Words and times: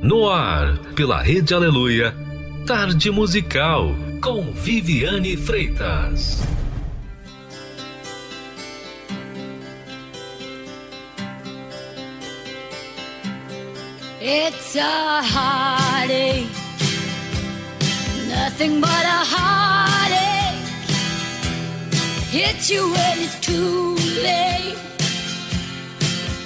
No 0.00 0.28
ar, 0.28 0.78
pela 0.94 1.22
Rede 1.22 1.54
Aleluia, 1.54 2.14
Tarde 2.66 3.10
Musical, 3.10 3.94
com 4.20 4.52
Viviane 4.52 5.36
Freitas. 5.36 6.42
It's 14.20 14.76
a 14.76 15.22
heartache, 15.22 16.48
nothing 18.28 18.80
but 18.80 18.90
a 18.90 19.22
heartache. 19.22 20.64
Hits 22.30 22.70
you 22.70 22.90
when 22.90 23.18
it's 23.20 23.38
too 23.40 23.94
late, 24.22 24.78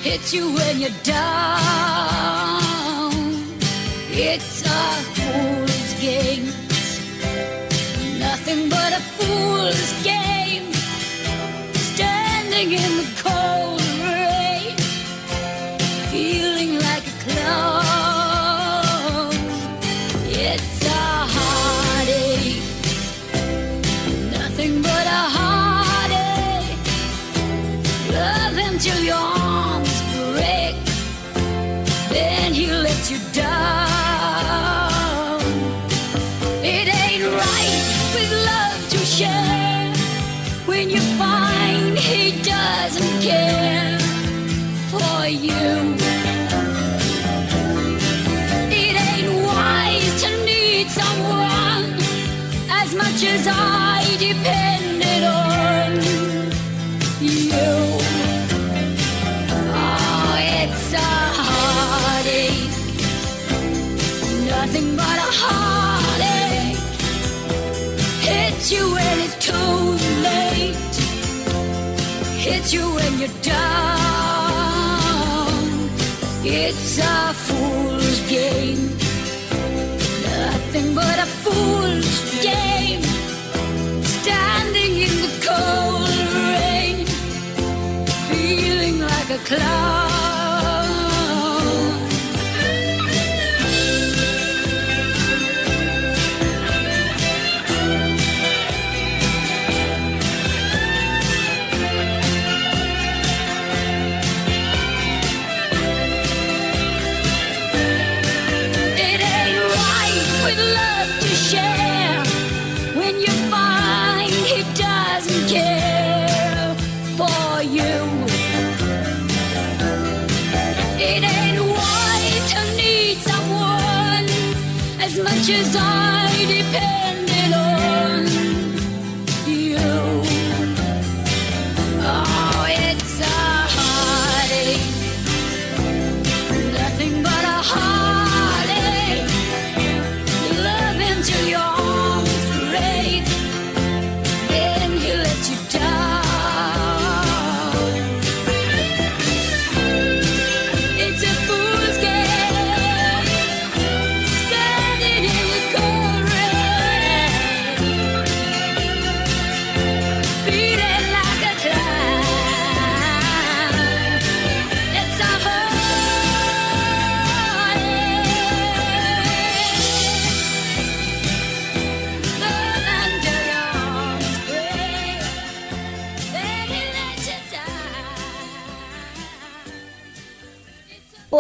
hits 0.03 0.35
you 0.35 0.53
when 0.55 0.81
you're 0.81 0.91
down. 1.05 2.68
It's 4.21 4.63
a 4.63 4.69
fool's 5.15 5.95
game. 6.01 6.47
Nothing 8.19 8.69
but 8.69 8.93
a 8.93 9.01
fool's 9.15 10.03
game. 10.03 10.73
Standing 11.73 12.73
in 12.73 12.97
the 12.97 13.07
cold 13.23 13.81
rain, 14.03 14.77
feeling 16.11 16.81
like 16.81 17.07
a 17.07 17.15
clown. 17.31 17.78
Care 43.21 43.88
you 72.73 72.95
when 72.95 73.19
you're 73.19 73.41
down. 73.43 73.59
It's 76.45 76.99
a 76.99 77.33
fool's 77.35 78.21
game, 78.29 78.89
nothing 80.23 80.95
but 80.95 81.19
a 81.19 81.27
fool's 81.43 82.43
game. 82.43 83.03
Standing 84.03 84.93
in 85.07 85.15
the 85.25 85.33
cold 85.49 86.11
rain 86.51 87.07
feeling 88.29 89.01
like 89.01 89.31
a 89.31 89.39
clown. 89.45 90.08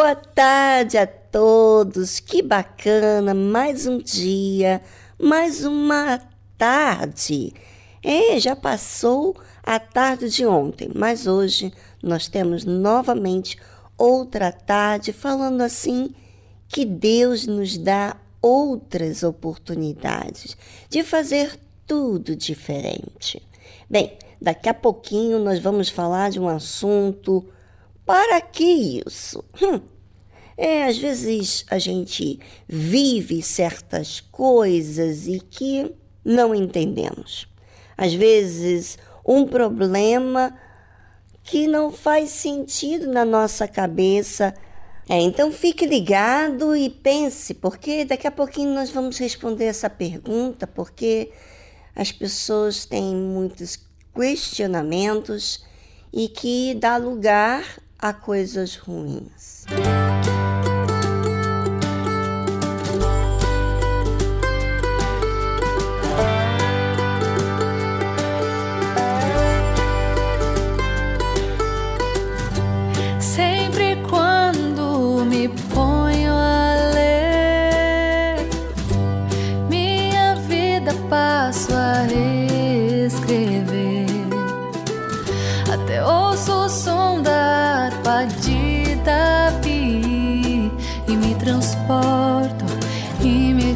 Boa 0.09 0.17
tarde 0.17 0.97
a 0.97 1.07
todos, 1.07 2.19
que 2.19 2.41
bacana, 2.41 3.35
mais 3.35 3.87
um 3.87 3.99
dia, 3.99 4.81
mais 5.21 5.67
uma 5.67 6.19
tarde. 6.57 7.53
É, 8.03 8.41
já 8.41 8.57
passou 8.57 9.37
a 9.63 9.79
tarde 9.79 10.31
de 10.31 10.47
ontem, 10.47 10.91
mas 10.95 11.27
hoje 11.27 11.71
nós 12.03 12.27
temos 12.27 12.65
novamente 12.65 13.59
outra 13.99 14.51
tarde 14.51 15.13
falando 15.13 15.61
assim 15.61 16.15
que 16.69 16.87
Deus 16.87 17.47
nos 17.47 17.77
dá 17.77 18.17
outras 18.41 19.23
oportunidades 19.23 20.57
de 20.89 21.03
fazer 21.03 21.61
tudo 21.87 22.35
diferente. 22.35 23.47
Bem, 23.91 24.17
daqui 24.41 24.71
a 24.71 24.75
pouquinho 24.75 25.39
nós 25.39 25.59
vamos 25.59 25.91
falar 25.91 26.31
de 26.31 26.41
um 26.41 26.49
assunto 26.49 27.47
para 28.07 28.41
que 28.41 29.03
isso? 29.07 29.45
Hum. 29.63 29.98
É, 30.61 30.87
às 30.87 30.99
vezes 30.99 31.65
a 31.71 31.79
gente 31.79 32.41
vive 32.67 33.41
certas 33.43 34.21
coisas 34.21 35.29
e 35.29 35.39
que 35.39 35.95
não 36.25 36.53
entendemos. 36.53 37.47
Às 37.97 38.13
vezes 38.13 38.99
um 39.25 39.47
problema 39.47 40.59
que 41.45 41.69
não 41.69 41.93
faz 41.93 42.31
sentido 42.31 43.07
na 43.07 43.25
nossa 43.25 43.69
cabeça. 43.69 44.53
É, 45.09 45.21
então 45.21 45.53
fique 45.53 45.87
ligado 45.87 46.75
e 46.75 46.91
pense, 46.91 47.55
porque 47.55 48.05
daqui 48.05 48.27
a 48.27 48.31
pouquinho 48.31 48.75
nós 48.75 48.91
vamos 48.91 49.17
responder 49.17 49.67
essa 49.67 49.89
pergunta, 49.89 50.67
porque 50.67 51.31
as 51.95 52.11
pessoas 52.11 52.85
têm 52.85 53.15
muitos 53.15 53.79
questionamentos 54.13 55.65
e 56.13 56.29
que 56.29 56.75
dá 56.75 56.97
lugar 56.97 57.65
a 57.99 58.13
coisas 58.13 58.75
ruins. 58.75 59.65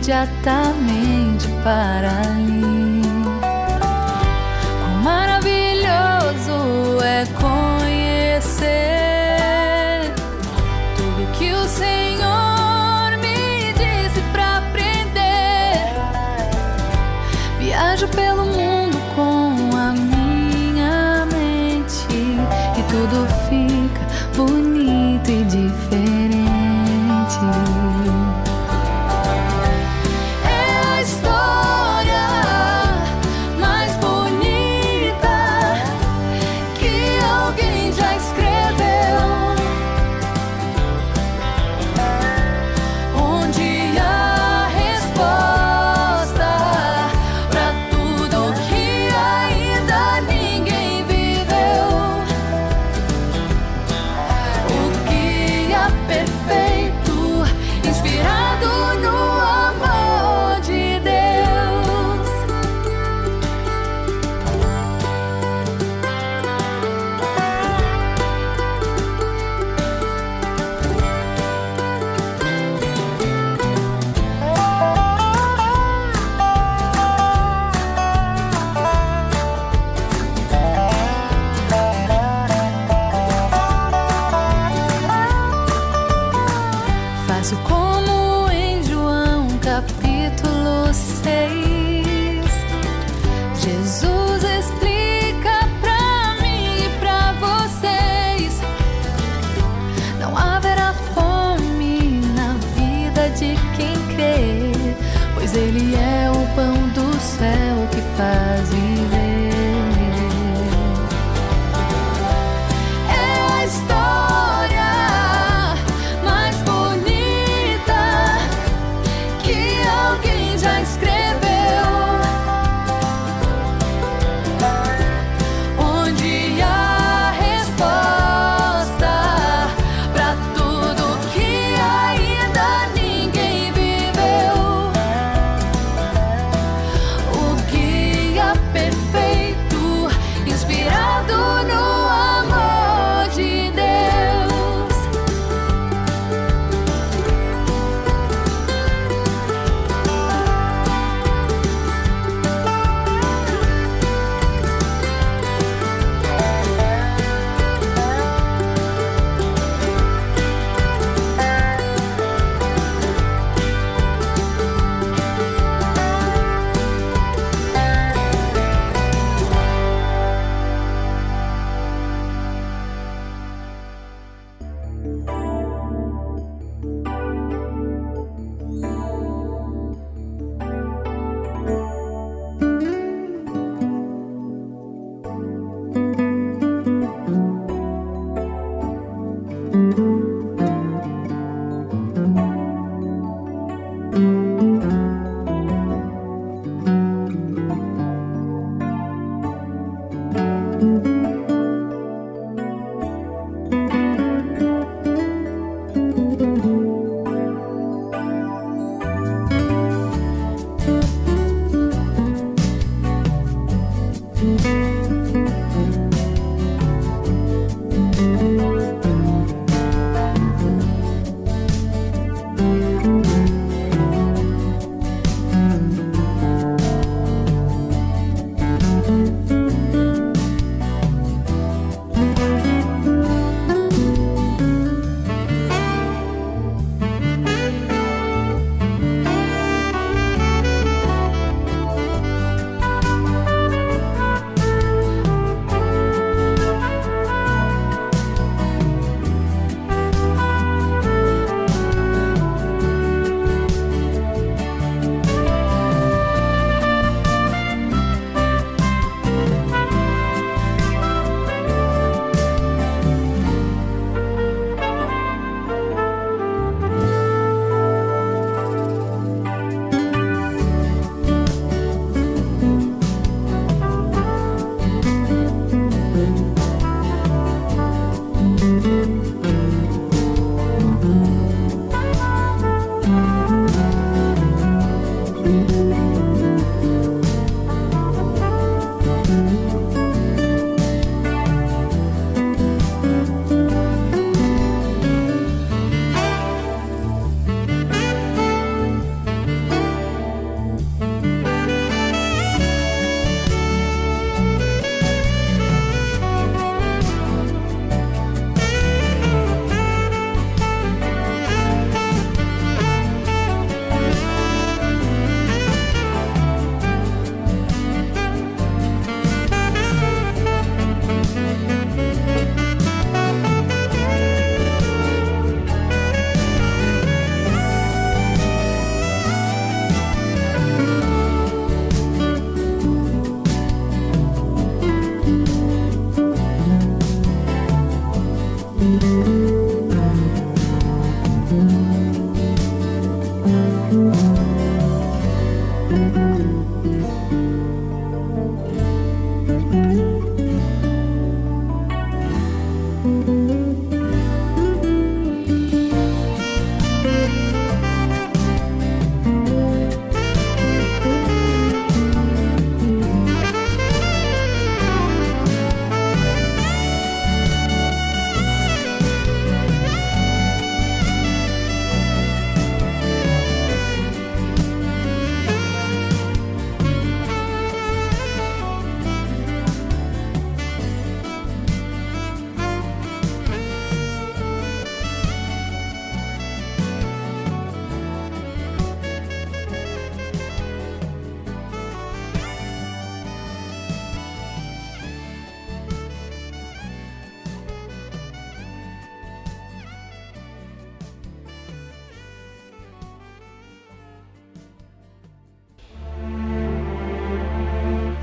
Imediatamente 0.02 1.46
para 1.62 2.10
ali. 2.10 2.81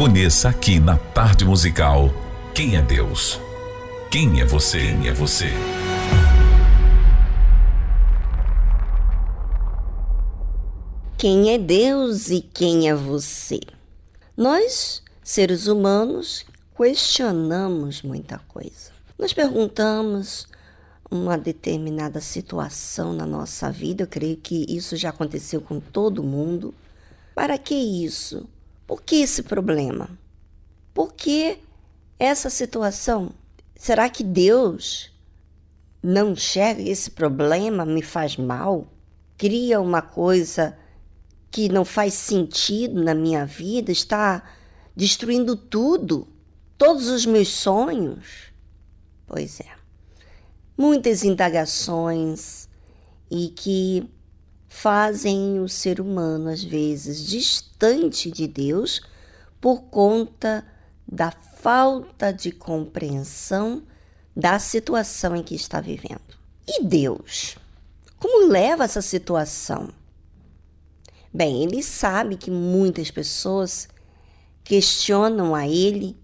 Conheça 0.00 0.48
aqui 0.48 0.80
na 0.80 0.96
Tarde 0.96 1.44
Musical 1.44 2.08
quem 2.54 2.74
é 2.74 2.80
Deus. 2.80 3.38
Quem 4.10 4.40
é 4.40 4.46
você? 4.46 4.78
Quem 4.78 5.08
é 5.08 5.12
você? 5.12 5.48
Quem 11.18 11.52
é 11.52 11.58
Deus 11.58 12.30
e 12.30 12.40
quem 12.40 12.88
é 12.88 12.94
você? 12.94 13.60
Nós, 14.34 15.02
seres 15.22 15.66
humanos, 15.66 16.46
questionamos 16.74 18.00
muita 18.00 18.38
coisa. 18.48 18.92
Nós 19.18 19.34
perguntamos 19.34 20.48
uma 21.10 21.36
determinada 21.36 22.22
situação 22.22 23.12
na 23.12 23.26
nossa 23.26 23.70
vida, 23.70 24.04
eu 24.04 24.08
creio 24.08 24.38
que 24.38 24.64
isso 24.66 24.96
já 24.96 25.10
aconteceu 25.10 25.60
com 25.60 25.78
todo 25.78 26.22
mundo. 26.22 26.72
Para 27.34 27.58
que 27.58 27.74
isso? 27.74 28.48
Por 28.90 29.02
que 29.02 29.22
esse 29.22 29.44
problema? 29.44 30.10
Por 30.92 31.12
que 31.12 31.60
essa 32.18 32.50
situação? 32.50 33.30
Será 33.76 34.10
que 34.10 34.24
Deus 34.24 35.12
não 36.02 36.32
enxerga 36.32 36.82
esse 36.82 37.12
problema, 37.12 37.86
me 37.86 38.02
faz 38.02 38.36
mal? 38.36 38.92
Cria 39.38 39.80
uma 39.80 40.02
coisa 40.02 40.76
que 41.52 41.68
não 41.68 41.84
faz 41.84 42.14
sentido 42.14 43.00
na 43.00 43.14
minha 43.14 43.46
vida, 43.46 43.92
está 43.92 44.42
destruindo 44.96 45.54
tudo, 45.54 46.26
todos 46.76 47.06
os 47.06 47.24
meus 47.24 47.46
sonhos? 47.46 48.52
Pois 49.24 49.60
é. 49.60 49.70
Muitas 50.76 51.22
indagações 51.22 52.68
e 53.30 53.50
que 53.50 54.10
fazem 54.72 55.58
o 55.58 55.68
ser 55.68 56.00
humano, 56.00 56.48
às 56.48 56.62
vezes, 56.62 57.26
distante 57.26 58.30
de 58.30 58.46
Deus 58.46 59.02
por 59.60 59.82
conta 59.82 60.64
da 61.06 61.32
falta 61.32 62.32
de 62.32 62.52
compreensão 62.52 63.82
da 64.34 64.60
situação 64.60 65.34
em 65.34 65.42
que 65.42 65.56
está 65.56 65.80
vivendo. 65.80 66.38
E 66.66 66.84
Deus? 66.84 67.56
Como 68.16 68.46
leva 68.46 68.84
essa 68.84 69.02
situação? 69.02 69.90
Bem, 71.34 71.64
ele 71.64 71.82
sabe 71.82 72.36
que 72.36 72.50
muitas 72.50 73.10
pessoas 73.10 73.88
questionam 74.62 75.52
a 75.52 75.66
ele 75.66 76.16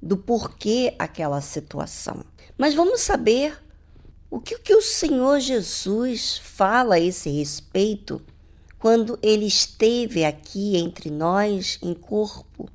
do 0.00 0.16
porquê 0.16 0.94
aquela 0.98 1.40
situação. 1.40 2.22
Mas 2.56 2.74
vamos 2.74 3.00
saber 3.00 3.58
o 4.30 4.38
que, 4.40 4.58
que 4.58 4.74
o 4.74 4.82
Senhor 4.82 5.40
Jesus 5.40 6.36
fala 6.36 6.96
a 6.96 7.00
esse 7.00 7.30
respeito 7.30 8.20
quando 8.78 9.18
ele 9.22 9.46
esteve 9.46 10.24
aqui 10.24 10.76
entre 10.76 11.10
nós 11.10 11.78
em 11.82 11.94
corpo, 11.94 12.68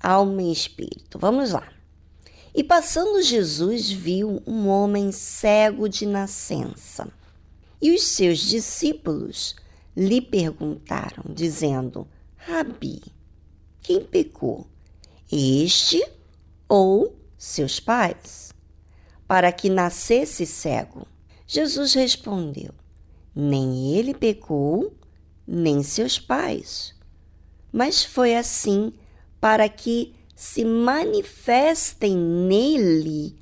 alma 0.00 0.42
e 0.42 0.52
espírito? 0.52 1.16
Vamos 1.16 1.52
lá. 1.52 1.68
E 2.52 2.64
passando 2.64 3.22
Jesus 3.22 3.88
viu 3.88 4.42
um 4.44 4.66
homem 4.66 5.12
cego 5.12 5.88
de 5.88 6.04
nascença. 6.04 7.08
E 7.80 7.94
os 7.94 8.02
seus 8.08 8.40
discípulos 8.40 9.54
lhe 9.96 10.20
perguntaram, 10.20 11.22
dizendo: 11.28 12.04
Rabi, 12.36 13.00
quem 13.80 14.02
pecou? 14.02 14.66
Este 15.30 16.04
ou 16.68 17.16
seus 17.36 17.78
pais? 17.78 18.52
Para 19.28 19.52
que 19.52 19.68
nascesse 19.68 20.46
cego? 20.46 21.06
Jesus 21.46 21.92
respondeu: 21.92 22.72
Nem 23.36 23.94
ele 23.94 24.14
pecou, 24.14 24.96
nem 25.46 25.82
seus 25.82 26.18
pais. 26.18 26.94
Mas 27.70 28.02
foi 28.02 28.34
assim 28.34 28.92
para 29.38 29.68
que 29.68 30.14
se 30.34 30.64
manifestem 30.64 32.16
nele 32.16 33.36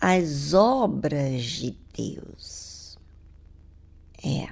as 0.00 0.52
obras 0.52 1.44
de 1.44 1.78
Deus. 1.96 2.98
É. 4.22 4.48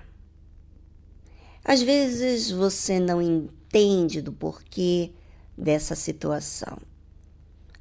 Às 1.65 1.83
vezes 1.83 2.51
você 2.51 3.01
não 3.01 3.23
entende 3.23 4.21
do 4.21 4.33
porquê 4.33 5.13
dessa 5.57 5.95
situação. 5.95 6.79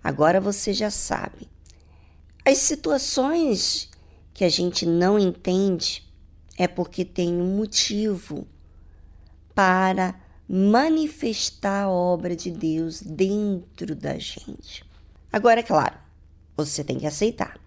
Agora 0.04 0.40
você 0.40 0.74
já 0.74 0.90
sabe. 0.90 1.51
As 2.44 2.58
situações 2.58 3.88
que 4.34 4.44
a 4.44 4.50
gente 4.50 4.84
não 4.84 5.20
entende 5.20 6.04
é 6.58 6.68
porque 6.68 7.06
tem 7.06 7.40
um 7.40 7.56
motivo 7.56 8.48
para 9.54 10.20
manifestar 10.50 11.84
a 11.84 11.90
obra 11.90 12.36
de 12.36 12.50
Deus 12.50 13.00
dentro 13.00 13.96
da 13.96 14.18
gente. 14.18 14.84
Agora, 15.32 15.60
é 15.60 15.64
claro, 15.64 15.98
você 16.58 16.84
tem 16.84 16.98
que 16.98 17.06
aceitar. 17.06 17.60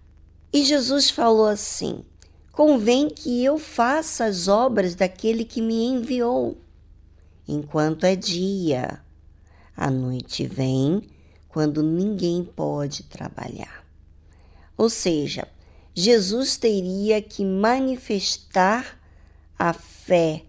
E 0.51 0.61
Jesus 0.63 1.09
falou 1.09 1.47
assim: 1.47 2.03
convém 2.51 3.07
que 3.07 3.45
eu 3.45 3.57
faça 3.57 4.25
as 4.25 4.49
obras 4.49 4.93
daquele 4.93 5.45
que 5.45 5.61
me 5.61 5.85
enviou, 5.85 6.57
enquanto 7.47 8.03
é 8.03 8.13
dia. 8.13 9.01
A 9.77 9.89
noite 9.89 10.45
vem 10.45 11.01
quando 11.47 11.81
ninguém 11.81 12.43
pode 12.43 13.03
trabalhar. 13.03 13.84
Ou 14.77 14.89
seja, 14.89 15.47
Jesus 15.93 16.57
teria 16.57 17.21
que 17.21 17.45
manifestar 17.45 18.99
a 19.57 19.71
fé. 19.71 20.43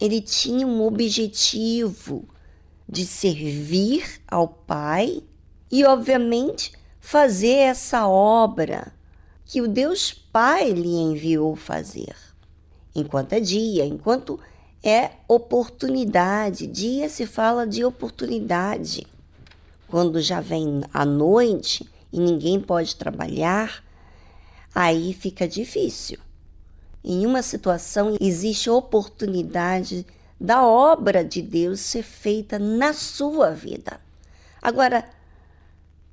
Ele 0.00 0.20
tinha 0.20 0.66
um 0.66 0.84
objetivo 0.84 2.28
de 2.88 3.06
servir 3.06 4.20
ao 4.26 4.48
Pai 4.48 5.22
e, 5.70 5.84
obviamente, 5.84 6.72
fazer 7.00 7.54
essa 7.54 8.08
obra 8.08 8.92
que 9.44 9.60
o 9.60 9.68
Deus 9.68 10.12
Pai 10.12 10.72
lhe 10.72 10.94
enviou 10.96 11.54
fazer. 11.54 12.14
Enquanto 12.94 13.34
é 13.34 13.40
dia, 13.40 13.84
enquanto 13.84 14.40
é 14.82 15.12
oportunidade, 15.28 16.66
dia 16.66 17.08
se 17.08 17.26
fala 17.26 17.66
de 17.66 17.84
oportunidade. 17.84 19.06
Quando 19.86 20.20
já 20.20 20.40
vem 20.40 20.82
a 20.92 21.04
noite, 21.04 21.88
e 22.12 22.18
ninguém 22.18 22.60
pode 22.60 22.96
trabalhar, 22.96 23.84
aí 24.74 25.12
fica 25.12 25.46
difícil. 25.46 26.18
em 27.04 27.24
uma 27.24 27.42
situação 27.42 28.16
existe 28.20 28.68
oportunidade 28.68 30.04
da 30.40 30.64
obra 30.66 31.24
de 31.24 31.40
Deus 31.40 31.80
ser 31.80 32.02
feita 32.02 32.58
na 32.58 32.92
sua 32.92 33.50
vida. 33.50 34.00
Agora, 34.60 35.08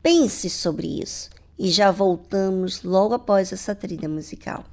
pense 0.01 0.49
sobre 0.49 1.01
isso 1.01 1.29
e 1.57 1.69
já 1.69 1.91
voltamos 1.91 2.83
logo 2.83 3.13
após 3.13 3.51
essa 3.51 3.73
trilha 3.73 4.07
musical. 4.07 4.63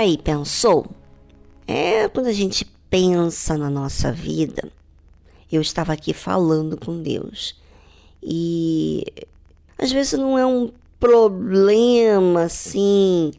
Aí, 0.00 0.18
pensou? 0.18 0.86
É 1.66 2.08
quando 2.08 2.26
a 2.26 2.32
gente 2.32 2.64
pensa 2.88 3.56
na 3.56 3.70
nossa 3.70 4.10
vida. 4.10 4.70
Eu 5.50 5.60
estava 5.60 5.92
aqui 5.92 6.12
falando 6.12 6.76
com 6.76 7.02
Deus. 7.02 7.54
E 8.22 9.04
às 9.78 9.92
vezes 9.92 10.14
não 10.14 10.38
é 10.38 10.44
um 10.44 10.70
problema 10.98 12.42
assim 12.42 13.32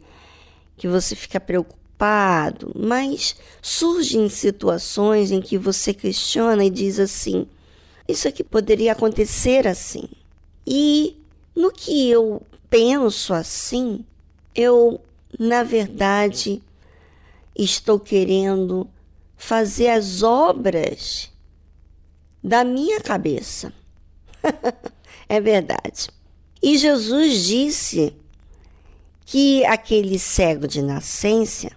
que 0.76 0.88
você 0.88 1.14
fica 1.14 1.38
preocupado, 1.38 2.72
mas 2.74 3.36
surgem 3.60 4.28
situações 4.28 5.30
em 5.30 5.40
que 5.40 5.56
você 5.56 5.92
questiona 5.92 6.64
e 6.64 6.70
diz 6.70 6.98
assim: 6.98 7.46
isso 8.08 8.26
aqui 8.28 8.42
poderia 8.42 8.92
acontecer 8.92 9.66
assim. 9.66 10.04
E 10.66 11.16
no 11.54 11.70
que 11.72 12.08
eu 12.08 12.42
penso 12.70 13.34
assim, 13.34 14.04
eu 14.54 15.00
na 15.38 15.62
verdade, 15.62 16.62
estou 17.56 17.98
querendo 17.98 18.88
fazer 19.36 19.88
as 19.88 20.22
obras 20.22 21.30
da 22.42 22.64
minha 22.64 23.00
cabeça. 23.00 23.72
é 25.28 25.40
verdade. 25.40 26.08
E 26.62 26.76
Jesus 26.76 27.44
disse 27.44 28.14
que 29.24 29.64
aquele 29.64 30.18
cego 30.18 30.66
de 30.68 30.82
nascença 30.82 31.70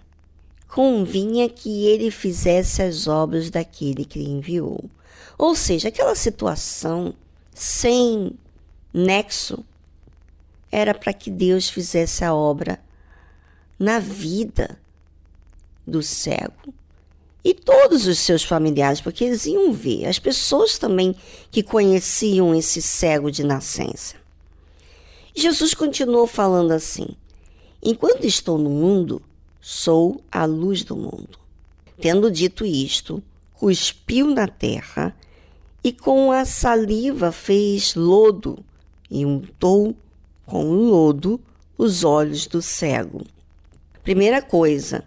convinha 0.68 1.48
que 1.48 1.86
ele 1.86 2.10
fizesse 2.10 2.82
as 2.82 3.06
obras 3.06 3.50
daquele 3.50 4.04
que 4.04 4.18
lhe 4.18 4.30
enviou. 4.30 4.90
Ou 5.38 5.54
seja, 5.54 5.88
aquela 5.88 6.14
situação 6.14 7.14
sem 7.54 8.32
nexo 8.92 9.64
era 10.70 10.92
para 10.94 11.12
que 11.12 11.30
Deus 11.30 11.68
fizesse 11.68 12.24
a 12.24 12.34
obra 12.34 12.78
na 13.78 13.98
vida 13.98 14.78
do 15.86 16.02
cego 16.02 16.74
e 17.44 17.54
todos 17.54 18.08
os 18.08 18.18
seus 18.18 18.42
familiares, 18.42 19.00
porque 19.00 19.22
eles 19.22 19.46
iam 19.46 19.72
ver, 19.72 20.06
as 20.06 20.18
pessoas 20.18 20.78
também 20.78 21.14
que 21.50 21.62
conheciam 21.62 22.52
esse 22.52 22.82
cego 22.82 23.30
de 23.30 23.44
nascença. 23.44 24.16
Jesus 25.32 25.72
continuou 25.72 26.26
falando 26.26 26.72
assim: 26.72 27.06
Enquanto 27.80 28.24
estou 28.24 28.58
no 28.58 28.70
mundo, 28.70 29.22
sou 29.60 30.20
a 30.32 30.44
luz 30.44 30.82
do 30.82 30.96
mundo. 30.96 31.38
Tendo 32.00 32.32
dito 32.32 32.66
isto, 32.66 33.22
cuspiu 33.54 34.26
na 34.26 34.48
terra 34.48 35.14
e 35.84 35.92
com 35.92 36.32
a 36.32 36.44
saliva 36.44 37.30
fez 37.30 37.94
lodo 37.94 38.58
e 39.08 39.24
untou 39.24 39.94
com 40.44 40.64
lodo 40.64 41.40
os 41.78 42.02
olhos 42.02 42.46
do 42.46 42.60
cego. 42.60 43.24
Primeira 44.06 44.40
coisa, 44.40 45.02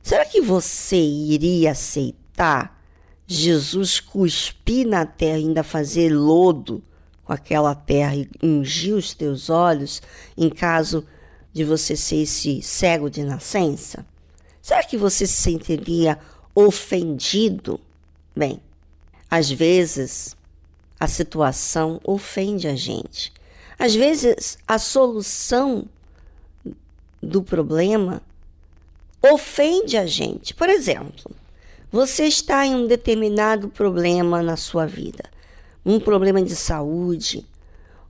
será 0.00 0.24
que 0.24 0.40
você 0.40 0.94
iria 0.94 1.72
aceitar 1.72 2.80
Jesus 3.26 3.98
cuspir 3.98 4.86
na 4.86 5.04
terra 5.04 5.38
e 5.38 5.42
ainda 5.42 5.64
fazer 5.64 6.14
lodo 6.14 6.84
com 7.24 7.32
aquela 7.32 7.74
terra 7.74 8.14
e 8.14 8.30
ungir 8.40 8.94
os 8.94 9.12
teus 9.12 9.50
olhos 9.50 10.00
em 10.38 10.48
caso 10.48 11.04
de 11.52 11.64
você 11.64 11.96
ser 11.96 12.18
esse 12.18 12.62
cego 12.62 13.10
de 13.10 13.24
nascença? 13.24 14.06
Será 14.62 14.84
que 14.84 14.96
você 14.96 15.26
se 15.26 15.42
sentiria 15.42 16.16
ofendido? 16.54 17.80
Bem, 18.36 18.62
às 19.28 19.50
vezes 19.50 20.36
a 21.00 21.08
situação 21.08 22.00
ofende 22.04 22.68
a 22.68 22.76
gente. 22.76 23.32
Às 23.76 23.96
vezes 23.96 24.58
a 24.64 24.78
solução 24.78 25.88
do 27.22 27.42
problema 27.42 28.22
ofende 29.22 29.96
a 29.96 30.06
gente. 30.06 30.52
Por 30.52 30.68
exemplo, 30.68 31.30
você 31.90 32.24
está 32.24 32.66
em 32.66 32.74
um 32.74 32.86
determinado 32.86 33.68
problema 33.68 34.42
na 34.42 34.56
sua 34.56 34.86
vida, 34.86 35.24
um 35.84 36.00
problema 36.00 36.42
de 36.42 36.56
saúde, 36.56 37.46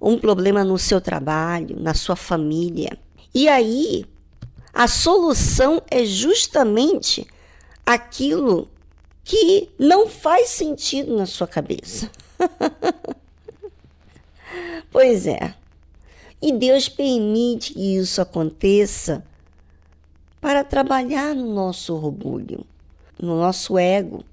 um 0.01 0.19
problema 0.19 0.65
no 0.65 0.79
seu 0.79 1.01
trabalho, 1.01 1.77
na 1.79 1.95
sua 1.95 2.17
família. 2.17 2.99
E 3.35 3.49
aí, 3.49 4.07
a 4.73 4.89
solução 4.89 5.83
é 5.91 6.05
justamente 6.05 7.27
aquilo 7.85 8.69
que 9.25 9.69
não 9.79 10.09
faz 10.09 10.49
sentido 10.49 11.17
na 11.17 11.27
sua 11.27 11.47
cabeça. 11.47 12.11
pois 14.91 15.27
é. 15.27 15.55
E 16.43 16.53
Deus 16.53 16.89
permite 16.89 17.73
que 17.73 17.97
isso 17.97 18.21
aconteça 18.21 19.25
para 20.41 20.65
trabalhar 20.65 21.37
no 21.37 21.55
nosso 21.55 21.95
orgulho, 21.95 22.67
no 23.17 23.37
nosso 23.37 23.79
ego. 23.79 24.25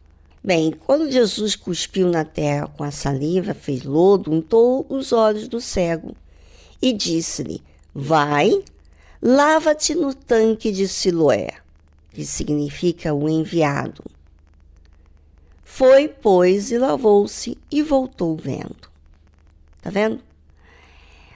Bem, 0.44 0.72
quando 0.72 1.12
Jesus 1.12 1.56
cuspiu 1.56 2.08
na 2.08 2.26
terra 2.26 2.66
com 2.66 2.84
a 2.84 2.90
saliva, 2.90 3.54
fez 3.54 3.84
lodo, 3.84 4.32
untou 4.32 4.88
os 4.90 5.14
olhos 5.14 5.48
do 5.48 5.62
cego 5.62 6.16
e 6.82 6.92
disse-lhe: 6.92 7.62
Vai, 7.94 8.64
lava-te 9.22 9.94
no 9.94 10.12
tanque 10.12 10.72
de 10.72 10.88
Siloé, 10.88 11.50
que 12.12 12.26
significa 12.26 13.14
o 13.14 13.30
enviado. 13.30 14.04
Foi, 15.64 16.08
pois, 16.08 16.72
e 16.72 16.78
lavou-se 16.80 17.56
e 17.70 17.84
voltou 17.84 18.36
vendo. 18.36 18.90
Tá 19.80 19.92
vendo? 19.92 20.29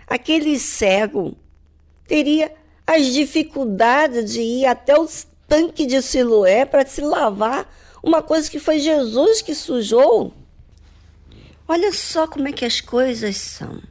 Aquele 0.08 0.60
cego 0.60 1.36
teria 2.08 2.54
as 2.86 3.08
dificuldades 3.08 4.34
de 4.34 4.42
ir 4.42 4.66
até 4.66 4.98
o 5.00 5.08
tanque 5.48 5.86
de 5.86 6.02
Siloé 6.02 6.66
para 6.66 6.86
se 6.86 7.02
lavar, 7.02 7.72
uma 8.04 8.22
coisa 8.22 8.50
que 8.50 8.60
foi 8.60 8.80
Jesus 8.80 9.42
que 9.42 9.56
sujou. 9.56 10.34
Olha 11.68 11.94
só 11.94 12.28
como 12.28 12.48
é 12.48 12.52
que 12.52 12.66
as 12.66 12.82
coisas 12.82 13.38
são. 13.38 13.82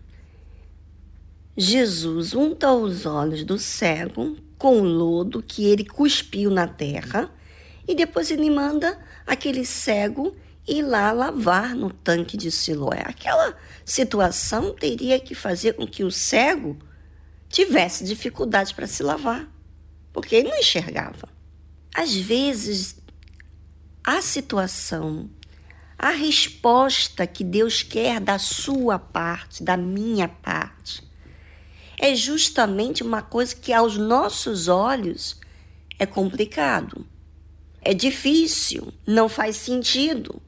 Jesus 1.57 2.35
unta 2.35 2.72
os 2.72 3.07
olhos 3.07 3.44
do 3.44 3.59
cego 3.59 4.37
com 4.59 4.81
o 4.81 4.85
lodo 4.85 5.42
que 5.42 5.64
ele 5.66 5.85
cuspiu 5.85 6.51
na 6.51 6.66
terra 6.66 7.31
e 7.87 7.94
depois 7.94 8.31
ele 8.31 8.51
manda 8.51 8.98
aquele 9.27 9.64
cego 9.64 10.35
ir 10.66 10.83
lá 10.83 11.12
lavar 11.12 11.75
no 11.75 11.90
tanque 11.90 12.37
de 12.37 12.51
Siloé. 12.51 13.03
Aquela 13.05 13.57
situação 13.85 14.75
teria 14.75 15.18
que 15.18 15.35
fazer 15.35 15.75
com 15.75 15.87
que 15.87 16.05
o 16.05 16.11
cego 16.11 16.79
tivesse 17.48 18.05
dificuldade 18.05 18.75
para 18.75 18.87
se 18.87 19.03
lavar, 19.03 19.48
porque 20.12 20.37
ele 20.37 20.48
não 20.48 20.59
enxergava. 20.59 21.29
Às 21.94 22.14
vezes, 22.14 22.96
a 24.03 24.22
situação, 24.22 25.29
a 25.98 26.11
resposta 26.11 27.27
que 27.27 27.44
Deus 27.44 27.83
quer 27.83 28.20
da 28.20 28.38
sua 28.38 28.98
parte, 28.98 29.62
da 29.62 29.77
minha 29.77 30.29
parte, 30.29 31.03
é 31.98 32.14
justamente 32.14 33.03
uma 33.03 33.22
coisa 33.22 33.55
que 33.55 33.72
aos 33.72 33.96
nossos 33.96 34.66
olhos 34.66 35.38
é 35.98 36.07
complicado, 36.07 37.07
é 37.81 37.92
difícil, 37.92 38.92
não 39.07 39.29
faz 39.29 39.57
sentido, 39.57 40.42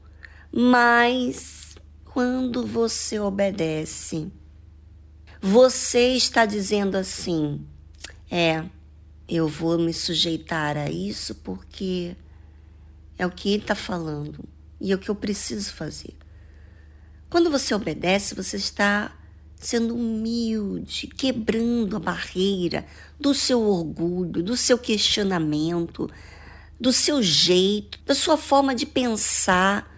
mas 0.57 1.75
quando 2.05 2.65
você 2.65 3.19
obedece, 3.19 4.31
você 5.41 6.13
está 6.13 6.45
dizendo 6.45 6.95
assim: 6.95 7.59
é, 8.31 8.63
eu 9.27 9.49
vou 9.49 9.77
me 9.77 9.93
sujeitar 9.93 10.77
a 10.77 10.89
isso 10.89 11.35
porque 11.35 12.15
é 13.17 13.25
o 13.25 13.31
que 13.31 13.49
ele 13.49 13.63
está 13.63 13.75
falando 13.75 14.45
e 14.79 14.93
é 14.93 14.95
o 14.95 14.97
que 14.97 15.09
eu 15.09 15.15
preciso 15.15 15.73
fazer. 15.73 16.15
Quando 17.29 17.51
você 17.51 17.75
obedece, 17.75 18.33
você 18.33 18.55
está 18.55 19.13
sendo 19.57 19.93
humilde, 19.93 21.07
quebrando 21.07 21.97
a 21.97 21.99
barreira 21.99 22.85
do 23.19 23.33
seu 23.33 23.61
orgulho, 23.61 24.41
do 24.41 24.55
seu 24.55 24.77
questionamento, 24.77 26.09
do 26.79 26.93
seu 26.93 27.21
jeito, 27.21 27.99
da 28.05 28.15
sua 28.15 28.37
forma 28.37 28.73
de 28.73 28.85
pensar. 28.85 29.93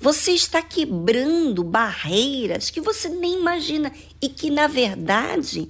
Você 0.00 0.32
está 0.32 0.62
quebrando 0.62 1.62
barreiras 1.62 2.70
que 2.70 2.80
você 2.80 3.10
nem 3.10 3.38
imagina 3.38 3.92
e 4.20 4.30
que, 4.30 4.50
na 4.50 4.66
verdade, 4.66 5.66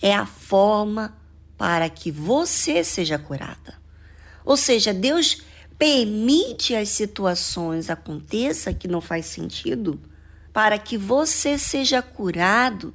é 0.00 0.14
a 0.14 0.24
forma 0.24 1.16
para 1.58 1.90
que 1.90 2.12
você 2.12 2.84
seja 2.84 3.18
curada. 3.18 3.74
Ou 4.44 4.56
seja, 4.56 4.94
Deus 4.94 5.42
permite 5.76 6.76
as 6.76 6.90
situações 6.90 7.90
aconteçam 7.90 8.72
que 8.72 8.86
não 8.86 9.00
faz 9.00 9.26
sentido 9.26 10.00
para 10.52 10.78
que 10.78 10.96
você 10.96 11.58
seja 11.58 12.00
curado 12.00 12.94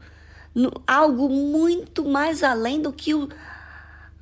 no, 0.55 0.71
algo 0.87 1.27
muito 1.27 2.05
mais 2.05 2.41
além 2.41 2.81
do 2.81 2.93
que 2.93 3.13
o, 3.13 3.27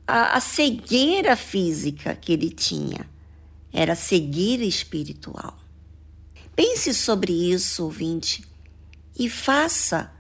a, 0.08 0.38
a 0.38 0.42
cegueira 0.42 1.36
física 1.36 2.16
que 2.16 2.34
ele 2.34 2.50
tinha. 2.50 3.08
Era 3.72 3.94
cegueira 3.94 4.64
espiritual. 4.64 5.59
Pense 6.60 6.94
sobre 6.94 7.32
isso, 7.32 7.86
ouvinte, 7.86 8.44
e 9.18 9.30
faça 9.30 10.12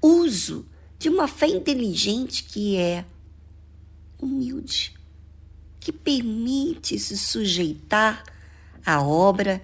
uso 0.00 0.64
de 0.96 1.08
uma 1.08 1.26
fé 1.26 1.48
inteligente 1.48 2.44
que 2.44 2.76
é 2.76 3.04
humilde, 4.16 4.96
que 5.80 5.90
permite 5.90 6.96
se 7.00 7.18
sujeitar 7.18 8.22
à 8.86 9.02
obra 9.02 9.60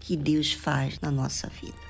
que 0.00 0.16
Deus 0.16 0.50
faz 0.52 0.98
na 0.98 1.08
nossa 1.08 1.46
vida. 1.46 1.89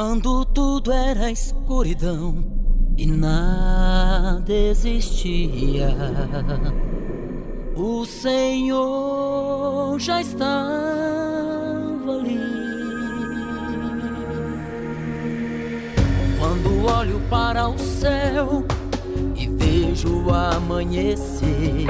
Quando 0.00 0.44
tudo 0.44 0.92
era 0.92 1.28
escuridão 1.28 2.44
e 2.96 3.04
nada 3.04 4.52
existia, 4.52 5.88
o 7.74 8.04
Senhor 8.04 9.98
já 9.98 10.20
estava 10.20 10.68
ali. 12.12 12.38
Quando 16.38 16.86
olho 16.86 17.20
para 17.28 17.68
o 17.68 17.76
céu 17.76 18.64
e 19.34 19.48
vejo 19.48 20.30
amanhecer, 20.30 21.88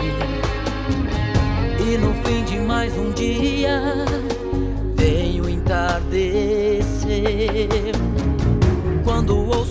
e 1.79 1.99
no 1.99 2.15
fim 2.25 2.43
de 2.45 2.59
mais 2.61 2.97
um 2.97 3.13
dia 3.13 3.83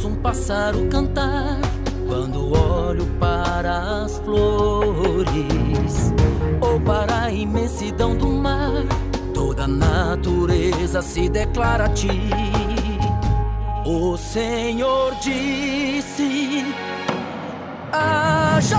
um 0.08 0.16
pássaro 0.16 0.88
cantar 0.88 1.60
quando 2.08 2.54
olho 2.54 3.06
para 3.20 4.04
as 4.04 4.18
flores 4.20 6.14
ou 6.62 6.80
para 6.80 7.24
a 7.24 7.32
imensidão 7.32 8.16
do 8.16 8.28
mar. 8.28 8.86
Toda 9.34 9.66
a 9.66 9.68
natureza 9.68 11.02
se 11.02 11.28
declara 11.28 11.86
a 11.86 11.90
ti. 11.90 12.10
O 13.86 14.16
Senhor 14.18 15.14
disse: 15.16 16.66
Haja 17.92 18.78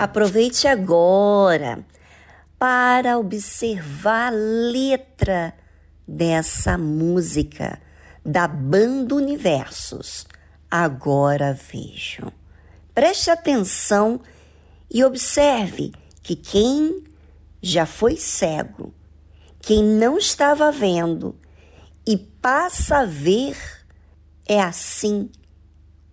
Aproveite 0.00 0.66
agora 0.66 1.84
para 2.58 3.18
observar 3.18 4.28
a 4.28 4.34
letra 4.34 5.52
dessa 6.08 6.78
música 6.78 7.78
da 8.24 8.48
Banda 8.48 9.14
Universos. 9.14 10.26
Agora 10.70 11.52
vejo. 11.52 12.32
Preste 12.94 13.28
atenção 13.28 14.22
e 14.90 15.04
observe 15.04 15.92
que 16.22 16.34
quem 16.34 17.04
já 17.60 17.84
foi 17.84 18.16
cego, 18.16 18.94
quem 19.60 19.84
não 19.84 20.16
estava 20.16 20.72
vendo 20.72 21.38
e 22.06 22.16
passa 22.16 23.00
a 23.00 23.04
ver, 23.04 23.54
é 24.48 24.62
assim 24.62 25.28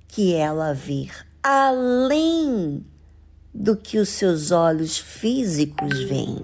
que 0.09 0.33
ela 0.33 0.73
vir 0.73 1.25
além 1.41 2.85
do 3.59 3.75
que 3.75 3.97
os 3.97 4.09
seus 4.09 4.51
olhos 4.51 4.99
físicos 4.99 6.03
veem. 6.03 6.43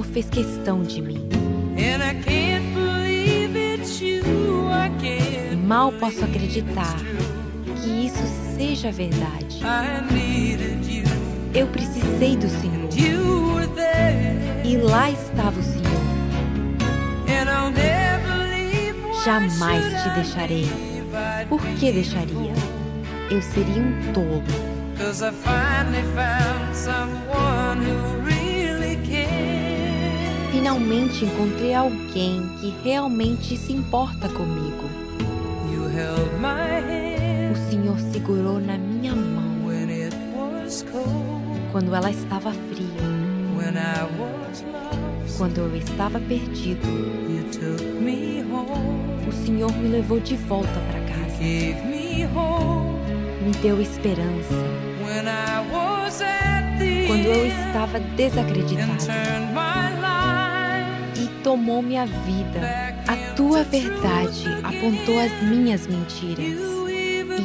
Senhor 0.00 0.04
fez 0.04 0.30
questão 0.30 0.82
de 0.82 1.02
mim. 1.02 1.28
Mal 5.66 5.92
posso 5.92 6.24
acreditar 6.24 6.96
que 7.76 8.06
isso 8.06 8.22
seja 8.56 8.90
verdade. 8.90 9.60
Eu 11.54 11.66
precisei 11.68 12.36
do 12.36 12.48
Senhor. 12.48 12.88
E 14.64 14.76
lá 14.76 15.10
estava 15.10 15.58
o 15.58 15.62
Senhor. 15.62 15.80
Jamais 19.24 20.02
te 20.02 20.08
deixarei. 20.14 20.68
Por 21.48 21.60
que 21.60 21.92
deixaria? 21.92 22.54
Eu 23.30 23.42
seria 23.42 23.82
um 23.82 24.12
tolo. 24.12 24.42
Finalmente 30.60 31.24
encontrei 31.24 31.72
alguém 31.72 32.46
que 32.60 32.68
realmente 32.84 33.56
se 33.56 33.72
importa 33.72 34.28
comigo. 34.28 34.90
O 37.50 37.56
Senhor 37.70 37.98
segurou 38.12 38.60
na 38.60 38.76
minha 38.76 39.16
mão 39.16 39.40
quando 41.72 41.94
ela 41.94 42.10
estava 42.10 42.52
fria, 42.52 43.00
quando 45.38 45.60
eu 45.60 45.74
estava 45.76 46.20
perdido. 46.20 46.86
O 49.26 49.32
Senhor 49.32 49.72
me 49.72 49.88
levou 49.88 50.20
de 50.20 50.36
volta 50.36 50.68
para 50.68 51.00
casa, 51.00 51.40
me 51.40 52.28
deu 53.62 53.80
esperança. 53.80 54.62
Quando 57.06 57.24
eu 57.24 57.46
estava 57.46 57.98
desacreditado 57.98 59.69
tomou 61.42 61.82
minha 61.82 62.06
vida. 62.06 62.60
A 63.06 63.16
tua 63.34 63.64
verdade 63.64 64.44
apontou 64.62 65.18
as 65.18 65.42
minhas 65.42 65.86
mentiras. 65.86 66.60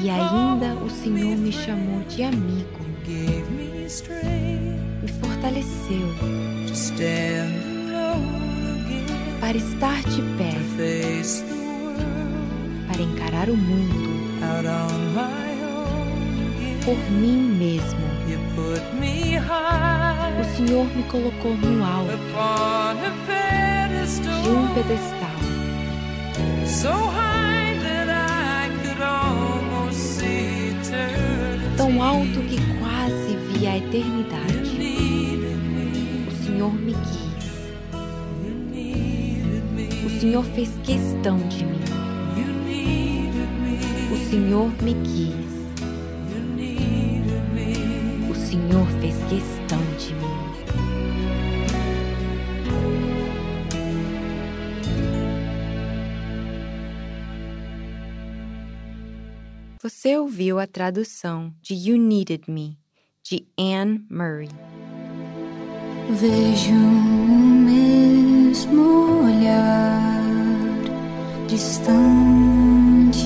E 0.02 0.10
ainda 0.10 0.76
o 0.84 0.90
Senhor 0.90 1.36
me 1.38 1.52
chamou 1.52 2.02
de 2.08 2.24
amigo. 2.24 2.80
Me 5.02 5.08
fortaleceu. 5.08 6.08
Para 9.40 9.58
estar 9.58 10.02
de 10.04 10.22
pé, 10.38 10.54
para 12.88 13.02
encarar 13.02 13.50
o 13.50 13.58
mundo. 13.58 14.16
Por 16.84 16.98
mim 17.12 17.38
mesmo. 17.58 18.06
O 20.40 20.44
Senhor 20.56 20.86
me 20.96 21.04
colocou 21.04 21.56
no 21.58 21.84
alto 21.84 23.75
de 24.06 24.50
um 24.50 24.68
pedestal. 24.76 25.32
Tão 31.76 32.04
alto 32.04 32.40
que 32.42 32.58
quase 32.78 33.36
vi 33.50 33.66
a 33.66 33.78
eternidade. 33.78 34.78
O 36.28 36.32
Senhor 36.46 36.72
me 36.72 36.94
quis. 36.94 37.66
O 40.06 40.20
Senhor 40.20 40.44
fez 40.44 40.70
questão 40.84 41.40
de 41.48 41.66
mim. 41.66 41.82
O 44.12 44.30
Senhor 44.30 44.72
me 44.84 44.94
quis. 45.04 45.56
O 48.30 48.36
Senhor 48.36 48.86
fez 49.02 49.16
questão 49.28 49.65
Você 60.06 60.20
ouviu 60.20 60.60
a 60.60 60.68
tradução 60.68 61.52
de 61.64 61.74
You 61.74 61.98
Needed 61.98 62.44
Me, 62.48 62.78
de 63.24 63.44
Anne 63.58 64.06
Murray. 64.08 64.50
Vejo 66.12 66.76
o 66.76 67.40
mesmo 67.66 69.24
olhar 69.24 70.22
distante 71.48 73.26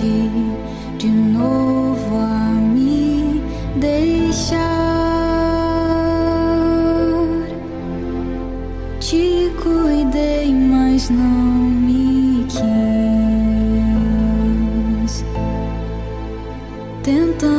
de 0.97 1.07
novo 1.09 2.15
a 2.15 2.53
me 2.53 3.41
deixar. 3.77 4.63
Te 9.01 9.51
cuidei, 9.61 10.53
mas 10.53 11.09
não 11.09 11.58
intentar. 17.09 17.58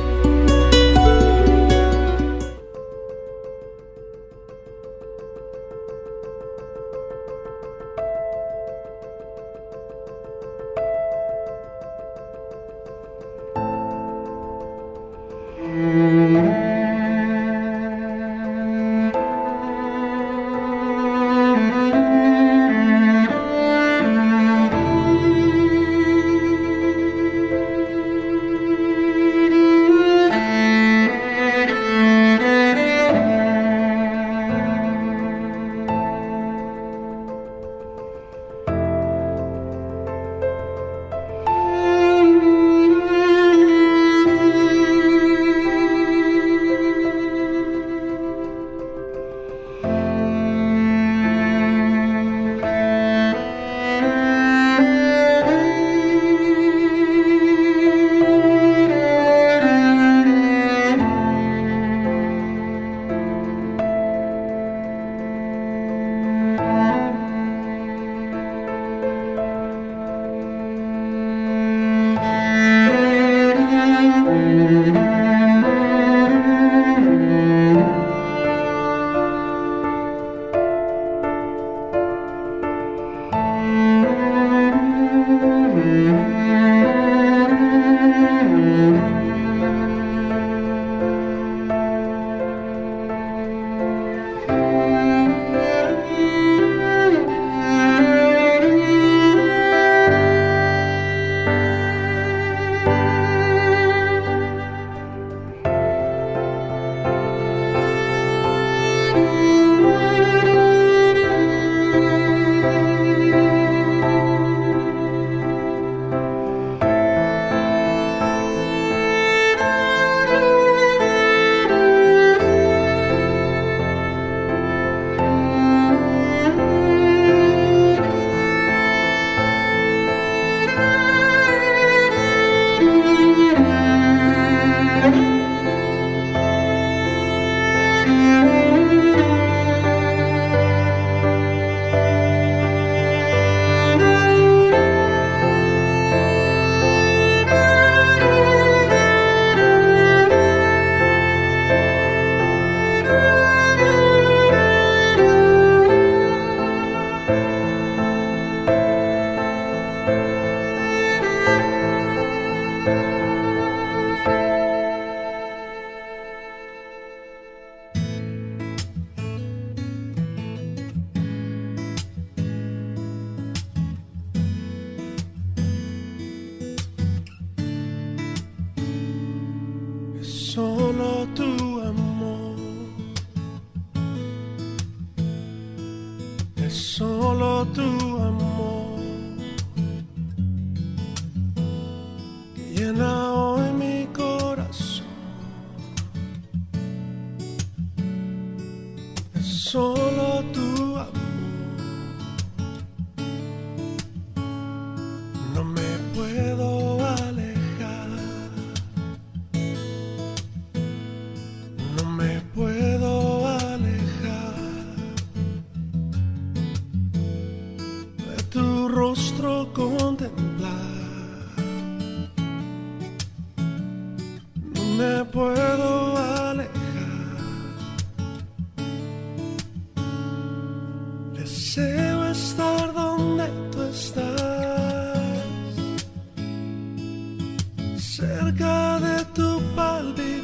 de 238.99 239.25
tu 239.33 239.61
palpitar. 239.75 240.40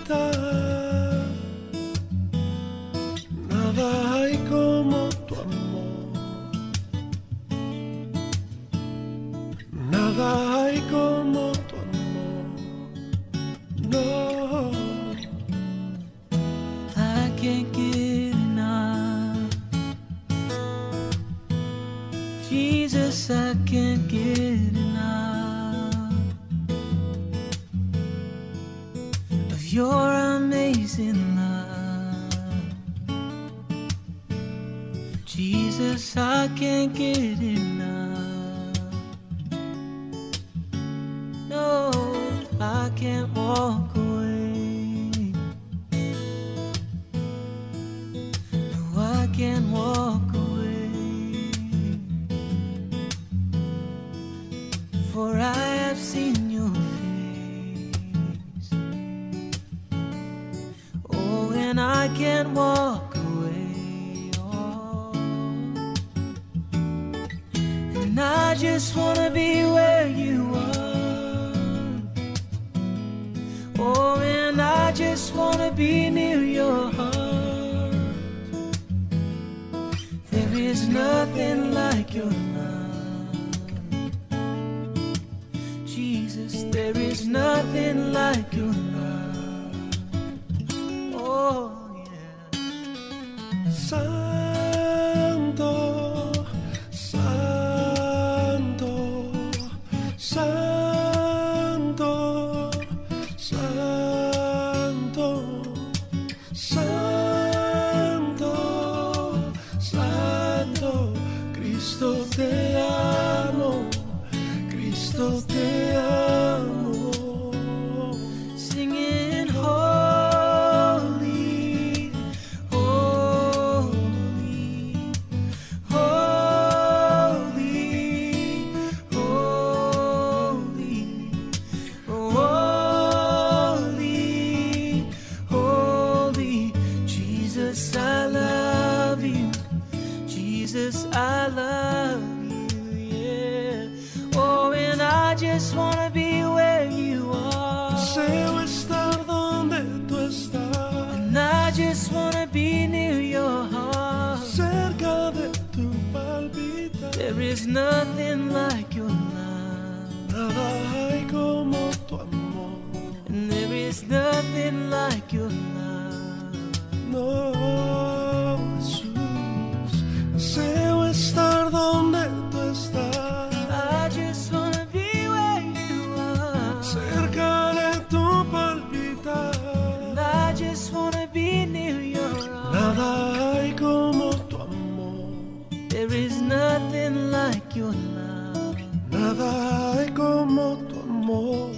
There 186.07 186.19
is 186.19 186.41
nothing 186.41 187.31
like 187.31 187.75
your 187.75 187.91
love. 187.91 188.77
nada 189.11 189.93
hay 189.97 190.09
como 190.11 190.77
tu 190.87 190.99
amor. 191.01 191.71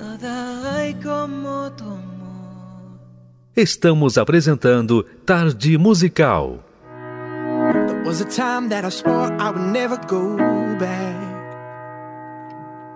Nada 0.00 0.62
hay 0.64 0.94
como 0.94 1.70
tu 1.76 1.84
amor. 1.84 2.98
Estamos 3.54 4.16
apresentando 4.16 5.04
Tarde 5.26 5.76
Musical. 5.76 6.62
There 6.88 8.02
was 8.06 8.22
a 8.22 8.24
time 8.24 8.70
that 8.70 8.86
I 8.86 8.88
swore 8.88 9.30
I 9.38 9.50
would 9.50 9.72
never 9.72 9.98
go 10.06 10.38
back. 10.78 11.26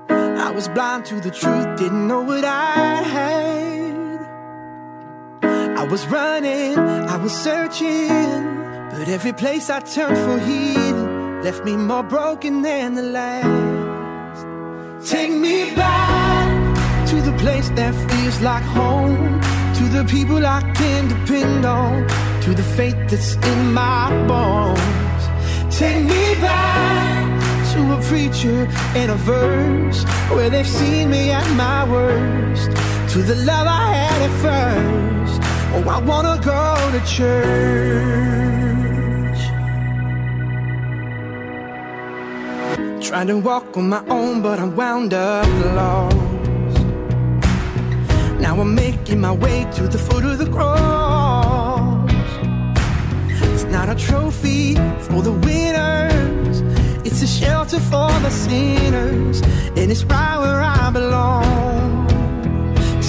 I 0.08 0.50
was 0.50 0.66
blind 0.68 1.04
to 1.06 1.20
the 1.20 1.30
truth, 1.30 1.76
didn't 1.76 2.08
know 2.08 2.22
what 2.22 2.44
I 2.44 3.02
had. 3.02 3.90
I 5.76 5.84
was 5.84 6.06
running, 6.06 6.78
I 6.78 7.16
was 7.18 7.32
searching, 7.32 8.49
but 9.00 9.08
every 9.08 9.32
place 9.32 9.70
I 9.70 9.80
turned 9.80 10.18
for 10.18 10.38
healing 10.46 11.40
left 11.42 11.64
me 11.64 11.74
more 11.74 12.02
broken 12.02 12.60
than 12.60 12.96
the 12.96 13.02
last. 13.02 14.44
Take 15.10 15.30
me 15.30 15.74
back 15.74 17.08
to 17.08 17.16
the 17.22 17.32
place 17.38 17.70
that 17.70 17.94
feels 18.10 18.42
like 18.42 18.62
home, 18.62 19.40
to 19.78 19.84
the 19.84 20.04
people 20.04 20.44
I 20.44 20.60
can 20.74 21.08
depend 21.08 21.64
on, 21.64 22.06
to 22.42 22.50
the 22.52 22.62
faith 22.76 22.98
that's 23.08 23.36
in 23.36 23.72
my 23.72 24.10
bones. 24.28 25.22
Take 25.74 26.04
me 26.04 26.34
back 26.34 27.24
to 27.72 27.80
a 27.96 28.02
preacher 28.02 28.68
and 29.00 29.10
a 29.12 29.16
verse 29.16 30.04
where 30.34 30.50
they've 30.50 30.74
seen 30.80 31.08
me 31.08 31.30
at 31.30 31.48
my 31.56 31.90
worst, 31.90 32.70
to 33.14 33.22
the 33.22 33.36
love 33.46 33.66
I 33.66 33.94
had 33.94 34.20
at 34.28 34.34
first. 34.44 35.40
Oh, 35.74 35.88
I 35.88 36.00
wanna 36.00 36.38
go 36.44 36.90
to 36.92 37.00
church. 37.06 38.49
Trying 43.10 43.26
to 43.26 43.38
walk 43.38 43.76
on 43.76 43.88
my 43.88 44.06
own, 44.06 44.40
but 44.40 44.60
I'm 44.60 44.76
wound 44.76 45.12
up 45.12 45.44
lost. 45.74 46.16
Now 48.38 48.60
I'm 48.60 48.72
making 48.72 49.20
my 49.20 49.32
way 49.32 49.66
to 49.74 49.88
the 49.88 49.98
foot 49.98 50.24
of 50.24 50.38
the 50.38 50.48
cross. 50.48 52.08
It's 53.52 53.64
not 53.64 53.88
a 53.88 53.96
trophy 53.96 54.76
for 55.06 55.22
the 55.22 55.32
winners, 55.32 56.60
it's 57.04 57.20
a 57.20 57.26
shelter 57.26 57.80
for 57.80 58.12
the 58.20 58.30
sinners, 58.30 59.42
and 59.76 59.90
it's 59.90 60.04
right 60.04 60.38
where 60.38 60.62
I 60.62 60.90
belong. 60.90 62.06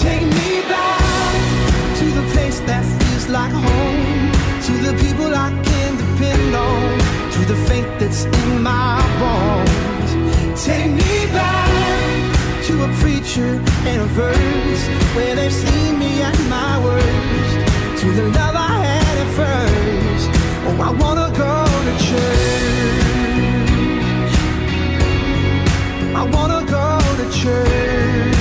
Take 0.02 0.24
me 0.24 0.62
back 0.68 1.98
to 2.00 2.06
the 2.06 2.24
place 2.34 2.60
that 2.62 2.84
feels 3.00 3.30
like 3.30 3.52
home, 3.52 4.32
to 4.66 4.74
the 4.82 4.94
people 5.04 5.32
I 5.36 5.52
can 5.64 5.96
depend 5.98 6.56
on, 6.56 7.11
to 7.42 7.48
the 7.48 7.56
faith 7.66 7.88
that's 8.00 8.26
in 8.26 8.62
my 8.62 9.02
bones. 9.20 10.12
Take 10.64 10.92
me 10.92 11.26
back 11.34 12.64
to 12.68 12.84
a 12.84 12.90
preacher 13.02 13.60
and 13.90 14.02
a 14.02 14.06
verse 14.06 14.84
they've 15.16 15.52
seen 15.52 15.98
me 15.98 16.22
at 16.22 16.38
my 16.50 16.74
worst, 16.86 18.02
to 18.02 18.12
the 18.12 18.26
love 18.38 18.56
I 18.56 18.76
had 18.86 19.18
at 19.24 19.30
first. 19.40 20.30
Oh, 20.68 20.78
I 20.88 20.92
wanna 21.02 21.30
go 21.46 21.56
to 21.88 21.94
church. 22.08 22.52
I 26.16 26.24
wanna 26.36 26.62
go 26.78 26.88
to 27.20 27.26
church. 27.42 28.41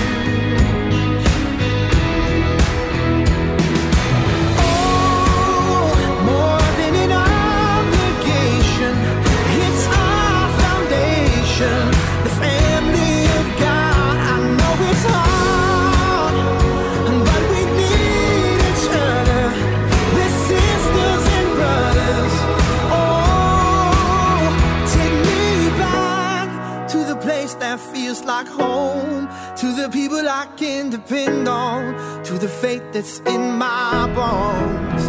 Feels 28.10 28.24
like 28.24 28.48
home, 28.48 29.28
to 29.56 29.66
the 29.72 29.88
people 29.88 30.18
I 30.28 30.46
can 30.56 30.90
depend 30.90 31.46
on, 31.46 31.94
to 32.24 32.32
the 32.38 32.48
faith 32.48 32.82
that's 32.92 33.20
in 33.20 33.56
my 33.56 34.08
bones. 34.18 35.02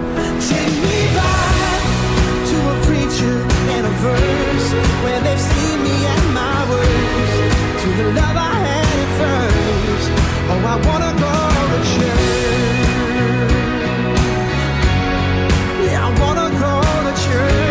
Take 0.50 0.76
me 0.86 1.00
back 1.18 1.82
to 2.52 2.58
a 2.74 2.76
preacher 2.86 3.38
and 3.74 3.84
a 3.88 3.94
verse 4.06 4.68
where 5.04 5.20
they've 5.26 5.46
seen 5.54 5.78
me 5.88 5.96
at 6.16 6.26
my 6.42 6.60
worst, 6.70 7.38
to 7.82 7.88
the 8.00 8.08
love 8.20 8.38
I 8.38 8.56
had 8.68 8.96
at 9.04 9.12
first. 9.22 10.10
Oh, 10.52 10.62
I 10.74 10.78
wanna 10.88 11.14
go 11.26 11.36
to 11.74 11.80
church. 11.94 12.30
Yeah, 15.86 16.08
I 16.08 16.10
wanna 16.22 16.48
go 16.66 16.74
to 17.08 17.14
church. 17.26 17.71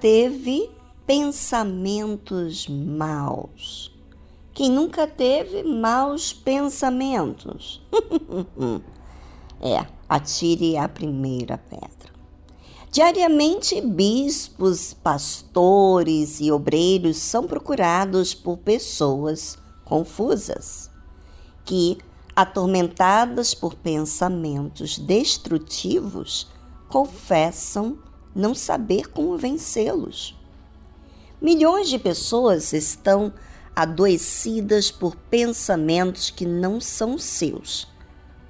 Teve 0.00 0.70
pensamentos 1.06 2.66
maus. 2.66 3.94
Quem 4.54 4.70
nunca 4.70 5.06
teve 5.06 5.62
maus 5.62 6.32
pensamentos? 6.32 7.82
é, 9.60 9.86
atire 10.08 10.76
a 10.76 10.88
primeira 10.88 11.58
pedra. 11.58 12.10
Diariamente, 12.90 13.80
bispos, 13.80 14.94
pastores 14.94 16.40
e 16.40 16.50
obreiros 16.50 17.18
são 17.18 17.46
procurados 17.46 18.34
por 18.34 18.56
pessoas 18.56 19.56
confusas 19.84 20.90
que, 21.64 21.98
atormentadas 22.34 23.54
por 23.54 23.74
pensamentos 23.74 24.98
destrutivos, 24.98 26.48
confessam 26.88 27.98
não 28.34 28.54
saber 28.54 29.08
como 29.08 29.36
vencê-los. 29.36 30.36
Milhões 31.40 31.88
de 31.88 31.98
pessoas 31.98 32.72
estão 32.72 33.32
adoecidas 33.74 34.90
por 34.90 35.16
pensamentos 35.16 36.30
que 36.30 36.44
não 36.44 36.80
são 36.80 37.16
seus, 37.16 37.88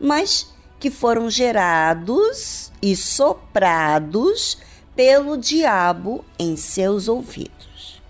mas 0.01 0.53
que 0.81 0.91
foram 0.91 1.31
gerados 1.31 2.73
e 2.83 2.97
soprados 2.97 4.59
pelo 4.97 5.37
diabo 5.37 6.25
em 6.39 6.57
seus 6.57 7.07
ouvidos. 7.07 8.03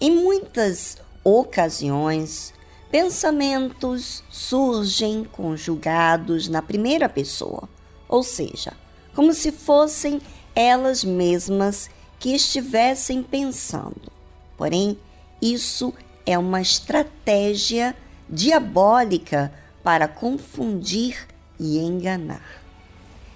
Em 0.00 0.10
muitas 0.10 0.98
ocasiões, 1.24 2.52
pensamentos 2.90 4.22
surgem 4.30 5.24
conjugados 5.24 6.46
na 6.46 6.60
primeira 6.60 7.08
pessoa, 7.08 7.68
ou 8.08 8.22
seja, 8.22 8.74
como 9.14 9.32
se 9.32 9.50
fossem 9.50 10.20
elas 10.54 11.04
mesmas 11.04 11.90
que 12.18 12.34
estivessem 12.34 13.22
pensando. 13.22 14.12
Porém, 14.56 14.98
isso 15.42 15.92
é 16.24 16.38
uma 16.38 16.60
estratégia 16.60 17.94
diabólica 18.28 19.52
para 19.82 20.08
confundir 20.08 21.26
e 21.58 21.78
enganar. 21.78 22.62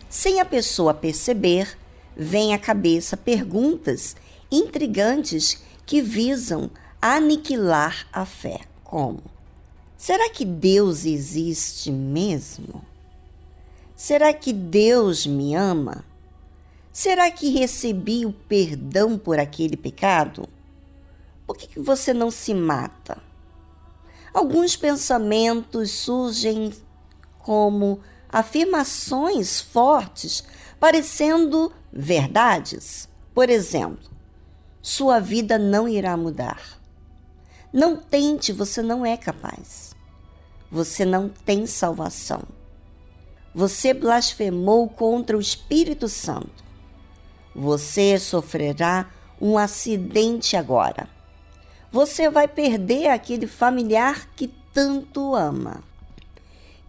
Sem 0.08 0.40
a 0.40 0.44
pessoa 0.44 0.94
perceber, 0.94 1.76
vem 2.16 2.54
à 2.54 2.58
cabeça 2.58 3.16
perguntas 3.16 4.16
intrigantes 4.50 5.62
que 5.84 6.00
visam 6.00 6.70
aniquilar 7.00 8.06
a 8.12 8.24
fé, 8.24 8.60
como: 8.82 9.22
será 9.96 10.30
que 10.30 10.44
Deus 10.44 11.04
existe 11.04 11.90
mesmo? 11.90 12.82
Será 13.94 14.32
que 14.32 14.52
Deus 14.52 15.26
me 15.26 15.54
ama? 15.54 16.04
Será 16.92 17.30
que 17.30 17.50
recebi 17.50 18.26
o 18.26 18.32
perdão 18.32 19.18
por 19.18 19.38
aquele 19.38 19.76
pecado? 19.76 20.48
Por 21.46 21.56
que, 21.56 21.80
você 21.80 22.12
não 22.12 22.30
se 22.30 22.52
mata? 22.52 23.18
Alguns 24.34 24.76
pensamentos 24.76 25.90
surgem 25.90 26.72
como 27.38 28.00
afirmações 28.28 29.60
fortes, 29.60 30.44
parecendo 30.78 31.72
verdades. 31.92 33.08
Por 33.34 33.48
exemplo, 33.48 34.10
sua 34.82 35.18
vida 35.18 35.58
não 35.58 35.88
irá 35.88 36.16
mudar. 36.16 36.78
Não 37.72 37.96
tente, 37.96 38.52
você 38.52 38.82
não 38.82 39.04
é 39.04 39.16
capaz. 39.16 39.94
Você 40.70 41.04
não 41.04 41.28
tem 41.28 41.66
salvação. 41.66 42.42
Você 43.54 43.94
blasfemou 43.94 44.88
contra 44.88 45.36
o 45.36 45.40
Espírito 45.40 46.08
Santo. 46.08 46.67
Você 47.58 48.20
sofrerá 48.20 49.10
um 49.40 49.58
acidente 49.58 50.56
agora. 50.56 51.08
Você 51.90 52.30
vai 52.30 52.46
perder 52.46 53.08
aquele 53.08 53.48
familiar 53.48 54.28
que 54.36 54.46
tanto 54.72 55.34
ama. 55.34 55.82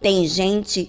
Tem 0.00 0.24
gente 0.28 0.88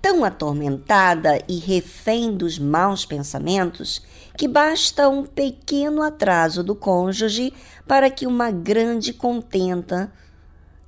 tão 0.00 0.24
atormentada 0.24 1.42
e 1.48 1.58
refém 1.58 2.36
dos 2.36 2.56
maus 2.56 3.04
pensamentos 3.04 4.00
que 4.38 4.46
basta 4.46 5.08
um 5.08 5.24
pequeno 5.24 6.02
atraso 6.02 6.62
do 6.62 6.76
cônjuge 6.76 7.52
para 7.84 8.08
que 8.08 8.28
uma 8.28 8.52
grande 8.52 9.12
contenta 9.12 10.12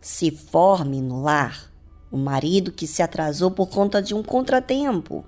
se 0.00 0.30
forme 0.30 1.02
no 1.02 1.22
lar. 1.22 1.72
O 2.08 2.16
marido 2.16 2.70
que 2.70 2.86
se 2.86 3.02
atrasou 3.02 3.50
por 3.50 3.68
conta 3.68 4.00
de 4.00 4.14
um 4.14 4.22
contratempo, 4.22 5.24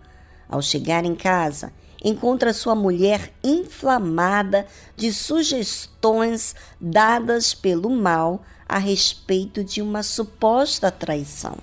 ao 0.49 0.63
chegar 0.63 1.05
em 1.05 1.17
casa, 1.17 1.73
encontra 2.03 2.53
sua 2.53 2.75
mulher 2.75 3.33
inflamada 3.43 4.67
de 4.97 5.13
sugestões 5.13 6.55
dadas 6.81 7.55
pelo 7.55 7.91
mal 7.91 8.43
a 8.69 8.79
respeito 8.79 9.63
de 9.63 9.83
uma 9.83 10.03
suposta 10.03 10.91
traição. 10.91 11.59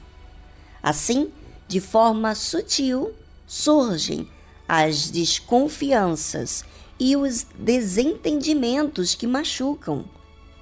Assim, 0.81 1.31
de 1.67 1.79
forma 1.79 2.35
sutil, 2.35 3.13
surgem 3.45 4.29
as 4.67 5.09
desconfianças 5.09 6.63
e 6.99 7.15
os 7.15 7.45
desentendimentos 7.57 9.15
que 9.15 9.25
machucam, 9.25 10.05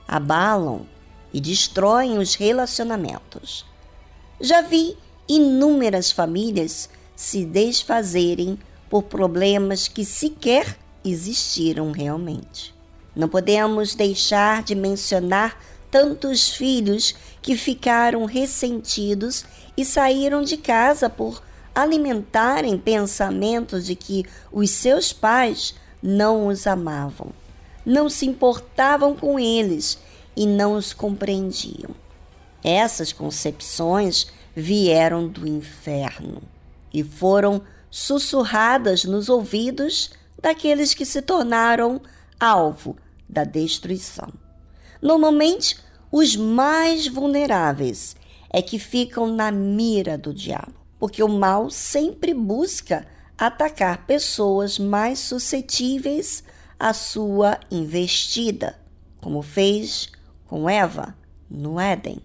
abalam 0.07 0.85
e 1.33 1.41
destroem 1.41 2.17
os 2.17 2.35
relacionamentos. 2.35 3.65
Já 4.39 4.61
vi 4.61 4.97
inúmeras 5.27 6.11
famílias 6.11 6.89
se 7.15 7.45
desfazerem 7.45 8.59
por 8.89 9.03
problemas 9.03 9.87
que 9.87 10.05
sequer 10.05 10.77
existiram 11.03 11.91
realmente. 11.91 12.73
Não 13.15 13.29
podemos 13.29 13.95
deixar 13.95 14.63
de 14.63 14.75
mencionar 14.75 15.59
tantos 15.89 16.49
filhos 16.49 17.15
que 17.41 17.55
ficaram 17.55 18.25
ressentidos 18.25 19.45
e 19.77 19.85
saíram 19.85 20.41
de 20.41 20.57
casa 20.57 21.09
por 21.09 21.41
alimentarem 21.73 22.77
pensamentos 22.77 23.85
de 23.85 23.95
que 23.95 24.25
os 24.51 24.69
seus 24.71 25.13
pais 25.13 25.75
não 26.01 26.47
os 26.47 26.67
amavam, 26.67 27.29
não 27.85 28.09
se 28.09 28.25
importavam 28.25 29.15
com 29.15 29.39
eles 29.39 29.97
e 30.35 30.45
não 30.45 30.73
os 30.73 30.93
compreendiam. 30.93 31.91
Essas 32.63 33.13
concepções 33.13 34.27
vieram 34.55 35.27
do 35.27 35.47
inferno 35.47 36.41
e 36.93 37.03
foram 37.03 37.61
sussurradas 37.95 39.05
nos 39.05 39.29
ouvidos 39.29 40.09
daqueles 40.41 40.93
que 40.93 41.05
se 41.05 41.21
tornaram 41.21 42.01
alvo 42.37 42.97
da 43.27 43.45
destruição. 43.45 44.33
Normalmente, 45.01 45.77
os 46.11 46.35
mais 46.35 47.07
vulneráveis 47.07 48.17
é 48.49 48.61
que 48.61 48.77
ficam 48.77 49.27
na 49.27 49.49
mira 49.49 50.17
do 50.17 50.33
diabo, 50.33 50.73
porque 50.99 51.23
o 51.23 51.29
mal 51.29 51.69
sempre 51.69 52.33
busca 52.33 53.07
atacar 53.37 54.05
pessoas 54.05 54.77
mais 54.77 55.19
suscetíveis 55.19 56.43
à 56.77 56.91
sua 56.91 57.57
investida, 57.71 58.77
como 59.21 59.41
fez 59.41 60.11
com 60.47 60.69
Eva 60.69 61.15
no 61.49 61.79
Éden. 61.79 62.17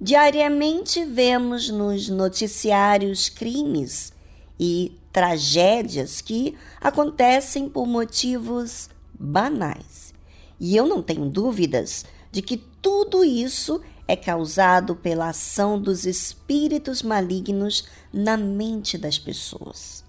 Diariamente 0.00 1.04
vemos 1.04 1.68
nos 1.68 2.08
noticiários 2.08 3.28
crimes 3.28 4.12
e 4.58 4.98
tragédias 5.14 6.20
que 6.20 6.56
acontecem 6.80 7.68
por 7.68 7.86
motivos 7.86 8.90
banais. 9.16 10.12
E 10.58 10.76
eu 10.76 10.88
não 10.88 11.00
tenho 11.00 11.30
dúvidas 11.30 12.04
de 12.32 12.42
que 12.42 12.56
tudo 12.56 13.24
isso 13.24 13.80
é 14.08 14.16
causado 14.16 14.96
pela 14.96 15.28
ação 15.28 15.80
dos 15.80 16.04
espíritos 16.04 17.00
malignos 17.00 17.86
na 18.12 18.36
mente 18.36 18.98
das 18.98 19.16
pessoas. 19.16 20.04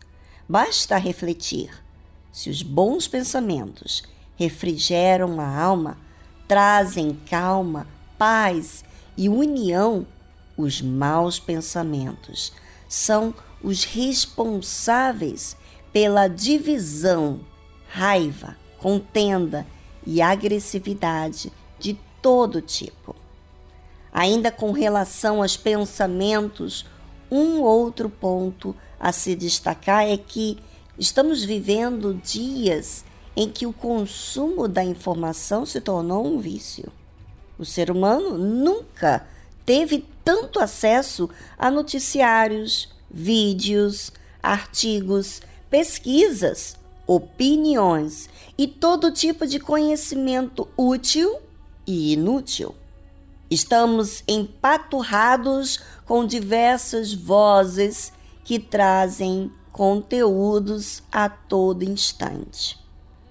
Basta 0.49 0.97
refletir. 0.97 1.69
Se 2.31 2.49
os 2.49 2.63
bons 2.63 3.07
pensamentos 3.07 4.01
refrigeram 4.35 5.39
a 5.39 5.47
alma, 5.47 5.99
trazem 6.47 7.13
calma, 7.29 7.85
paz 8.17 8.83
e 9.15 9.29
união, 9.29 10.07
os 10.57 10.81
maus 10.81 11.39
pensamentos 11.39 12.51
são 12.87 13.35
os 13.65 13.83
responsáveis 13.83 15.57
pela 15.91 16.27
divisão, 16.27 17.39
raiva, 17.87 18.55
contenda 18.77 19.65
e 20.05 20.21
agressividade 20.21 21.51
de 21.79 21.97
todo 22.21 22.61
tipo. 22.61 23.15
Ainda 24.13 24.51
com 24.51 24.71
relação 24.71 25.41
aos 25.41 25.57
pensamentos, 25.57 26.85
um 27.31 27.59
outro 27.59 28.07
ponto 28.07 28.75
a 28.99 29.11
se 29.11 29.35
destacar 29.35 30.07
é 30.07 30.15
que 30.15 30.59
estamos 30.99 31.43
vivendo 31.43 32.13
dias 32.13 33.03
em 33.35 33.49
que 33.49 33.65
o 33.65 33.73
consumo 33.73 34.67
da 34.67 34.83
informação 34.83 35.65
se 35.65 35.81
tornou 35.81 36.23
um 36.23 36.37
vício. 36.37 36.91
O 37.57 37.65
ser 37.65 37.89
humano 37.89 38.37
nunca 38.37 39.25
teve 39.65 40.05
tanto 40.23 40.59
acesso 40.59 41.27
a 41.57 41.71
noticiários, 41.71 42.94
vídeos, 43.15 44.11
artigos, 44.43 45.41
pesquisas 45.69 46.75
opiniões 47.07 48.29
e 48.57 48.67
todo 48.67 49.11
tipo 49.11 49.45
de 49.45 49.59
conhecimento 49.59 50.67
útil 50.77 51.37
e 51.85 52.13
inútil. 52.13 52.75
Estamos 53.49 54.23
empaturrados 54.27 55.79
com 56.05 56.25
diversas 56.25 57.13
vozes 57.13 58.11
que 58.43 58.59
trazem 58.59 59.51
conteúdos 59.71 61.03
a 61.11 61.29
todo 61.29 61.83
instante. 61.83 62.79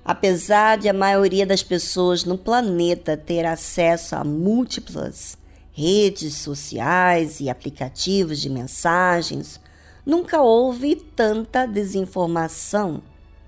Apesar 0.05 0.78
de 0.78 0.89
a 0.89 0.93
maioria 0.93 1.47
das 1.47 1.62
pessoas 1.62 2.24
no 2.24 2.37
planeta 2.37 3.16
ter 3.16 3.47
acesso 3.47 4.14
a 4.14 4.22
múltiplas 4.22 5.39
redes 5.72 6.35
sociais 6.35 7.41
e 7.41 7.51
aplicativos 7.51 8.41
de 8.41 8.49
mensagens, 8.49 9.59
nunca 10.05 10.42
houve 10.42 10.96
tanta 10.96 11.66
desinformação, 11.66 13.02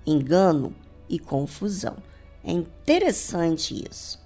engano 0.07 0.74
e 1.09 1.18
confusão. 1.18 1.96
É 2.42 2.52
interessante 2.52 3.84
isso. 3.90 4.18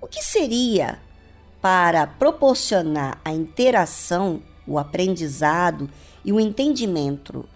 O 0.00 0.06
que 0.06 0.22
seria 0.22 0.98
para 1.60 2.06
proporcionar 2.06 3.20
a 3.24 3.32
interação, 3.32 4.42
o 4.66 4.78
aprendizado 4.78 5.90
e 6.24 6.32
o 6.32 6.40
entendimento 6.40 7.48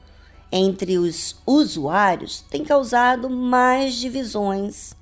entre 0.51 0.99
os 0.99 1.37
usuários 1.47 2.45
tem 2.51 2.65
causado 2.65 3.29
mais 3.29 3.95
divisões, 3.95 4.95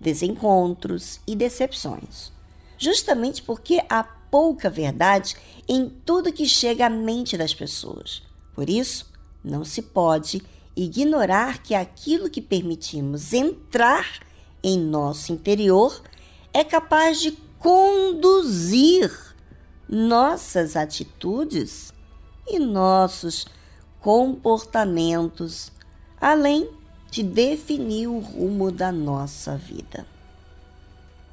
desencontros 0.00 1.20
e 1.26 1.36
decepções, 1.36 2.32
justamente 2.76 3.42
porque 3.42 3.80
há 3.88 4.02
pouca 4.04 4.68
verdade 4.68 5.36
em 5.68 5.88
tudo 5.88 6.32
que 6.32 6.46
chega 6.46 6.86
à 6.86 6.90
mente 6.90 7.38
das 7.38 7.54
pessoas. 7.54 8.25
Por 8.56 8.70
isso, 8.70 9.12
não 9.44 9.66
se 9.66 9.82
pode 9.82 10.42
ignorar 10.74 11.62
que 11.62 11.74
aquilo 11.74 12.30
que 12.30 12.40
permitimos 12.40 13.34
entrar 13.34 14.20
em 14.64 14.78
nosso 14.80 15.30
interior 15.30 16.02
é 16.54 16.64
capaz 16.64 17.20
de 17.20 17.32
conduzir 17.58 19.12
nossas 19.86 20.74
atitudes 20.74 21.92
e 22.48 22.58
nossos 22.58 23.46
comportamentos, 24.00 25.70
além 26.18 26.70
de 27.10 27.22
definir 27.22 28.06
o 28.06 28.20
rumo 28.20 28.72
da 28.72 28.90
nossa 28.90 29.54
vida. 29.54 30.06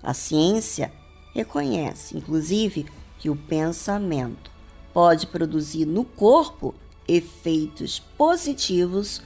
A 0.01 0.13
ciência 0.13 0.91
reconhece, 1.34 2.17
inclusive, 2.17 2.86
que 3.17 3.30
o 3.30 3.36
pensamento 3.36 4.51
pode 4.93 5.26
produzir 5.28 5.86
no 5.86 6.03
corpo 6.03 6.76
efeitos 7.08 7.99
positivos 8.18 9.22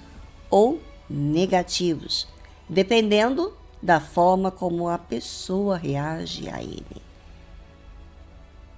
ou 0.50 0.82
negativos, 1.10 2.28
dependendo 2.68 3.56
da 3.82 4.00
forma 4.00 4.52
como 4.52 4.90
a 4.90 4.98
pessoa 4.98 5.78
reage 5.78 6.50
a 6.50 6.62
ele. 6.62 7.02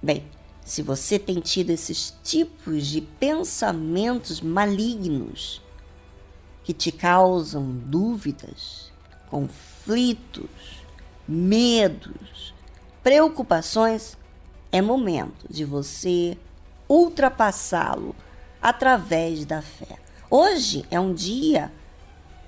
Bem, 0.02 0.24
se 0.64 0.82
você 0.82 1.18
tem 1.18 1.40
tido 1.40 1.70
esses 1.70 2.14
tipos 2.22 2.86
de 2.86 3.00
pensamentos 3.00 4.40
malignos 4.40 5.60
que 6.62 6.72
te 6.72 6.92
causam 6.92 7.72
dúvidas, 7.72 8.92
conflitos, 9.28 10.84
medos, 11.26 12.54
preocupações, 13.02 14.16
é 14.70 14.80
momento 14.80 15.46
de 15.48 15.64
você 15.64 16.36
ultrapassá-lo 16.88 18.14
através 18.60 19.44
da 19.44 19.62
fé. 19.62 19.98
Hoje 20.30 20.84
é 20.90 21.00
um 21.00 21.12
dia 21.12 21.72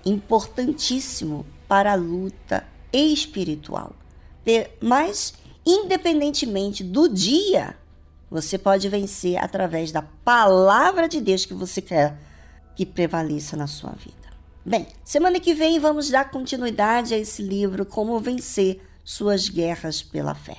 importantíssimo 0.05 1.47
para 1.67 1.93
a 1.93 1.97
luta 1.97 2.65
espiritual. 2.93 3.93
Mas, 4.81 5.35
independentemente 5.65 6.85
do 6.85 7.09
dia, 7.09 7.77
você 8.31 8.59
pode 8.59 8.89
vencer 8.89 9.37
através 9.37 9.93
da 9.93 10.03
palavra 10.03 11.09
de 11.09 11.21
Deus 11.21 11.45
que 11.45 11.55
você 11.55 11.81
quer 11.81 12.19
que 12.75 12.87
prevaleça 12.87 13.57
na 13.57 13.67
sua 13.67 13.91
vida. 13.91 14.33
Bem, 14.65 14.87
semana 15.05 15.41
que 15.41 15.55
vem 15.55 15.79
vamos 15.79 16.09
dar 16.09 16.31
continuidade 16.31 17.15
a 17.15 17.19
esse 17.19 17.43
livro 17.43 17.85
Como 17.85 18.19
Vencer 18.21 18.81
Suas 19.05 19.49
Guerras 19.49 20.03
pela 20.03 20.35
Fé. 20.35 20.59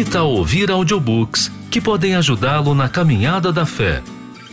Que 0.00 0.04
tal 0.10 0.30
ouvir 0.30 0.70
audiobooks 0.70 1.52
que 1.70 1.78
podem 1.78 2.14
ajudá-lo 2.14 2.74
na 2.74 2.88
caminhada 2.88 3.52
da 3.52 3.66
fé? 3.66 4.02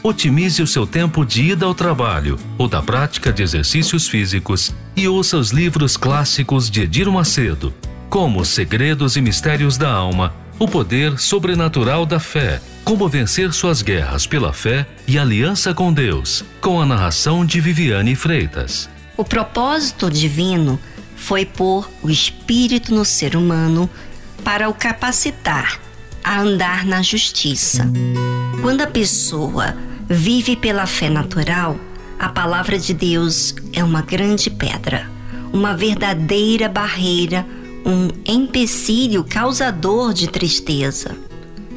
Otimize 0.03 0.61
o 0.61 0.67
seu 0.67 0.85
tempo 0.85 1.25
de 1.25 1.51
ida 1.51 1.65
ao 1.65 1.73
trabalho 1.73 2.37
ou 2.57 2.67
da 2.67 2.81
prática 2.81 3.31
de 3.31 3.43
exercícios 3.43 4.09
físicos 4.09 4.75
e 4.93 5.07
ouça 5.07 5.37
os 5.37 5.51
livros 5.51 5.95
clássicos 5.95 6.69
de 6.69 6.81
Edir 6.81 7.09
Macedo, 7.09 7.73
como 8.09 8.43
Segredos 8.43 9.15
e 9.15 9.21
Mistérios 9.21 9.77
da 9.77 9.89
Alma, 9.89 10.35
O 10.59 10.67
Poder 10.67 11.17
Sobrenatural 11.17 12.05
da 12.05 12.19
Fé, 12.19 12.59
Como 12.83 13.07
Vencer 13.07 13.53
Suas 13.53 13.81
Guerras 13.81 14.27
pela 14.27 14.51
Fé 14.51 14.85
e 15.07 15.17
Aliança 15.17 15.73
com 15.73 15.93
Deus, 15.93 16.43
com 16.59 16.81
a 16.81 16.85
narração 16.85 17.45
de 17.45 17.61
Viviane 17.61 18.15
Freitas. 18.15 18.89
O 19.15 19.23
propósito 19.23 20.11
divino 20.11 20.77
foi 21.15 21.45
pôr 21.45 21.89
o 22.03 22.09
espírito 22.09 22.93
no 22.93 23.05
ser 23.05 23.37
humano 23.37 23.89
para 24.43 24.69
o 24.69 24.73
capacitar 24.73 25.79
a 26.23 26.41
andar 26.41 26.85
na 26.85 27.01
justiça. 27.01 27.89
Quando 28.61 28.81
a 28.81 28.87
pessoa 28.87 29.75
vive 30.09 30.55
pela 30.55 30.85
fé 30.85 31.09
natural, 31.09 31.77
a 32.19 32.29
palavra 32.29 32.77
de 32.77 32.93
Deus 32.93 33.55
é 33.71 33.83
uma 33.83 34.01
grande 34.01 34.49
pedra, 34.49 35.09
uma 35.53 35.75
verdadeira 35.75 36.67
barreira, 36.67 37.45
um 37.85 38.09
empecilho 38.25 39.23
causador 39.23 40.13
de 40.13 40.27
tristeza. 40.27 41.15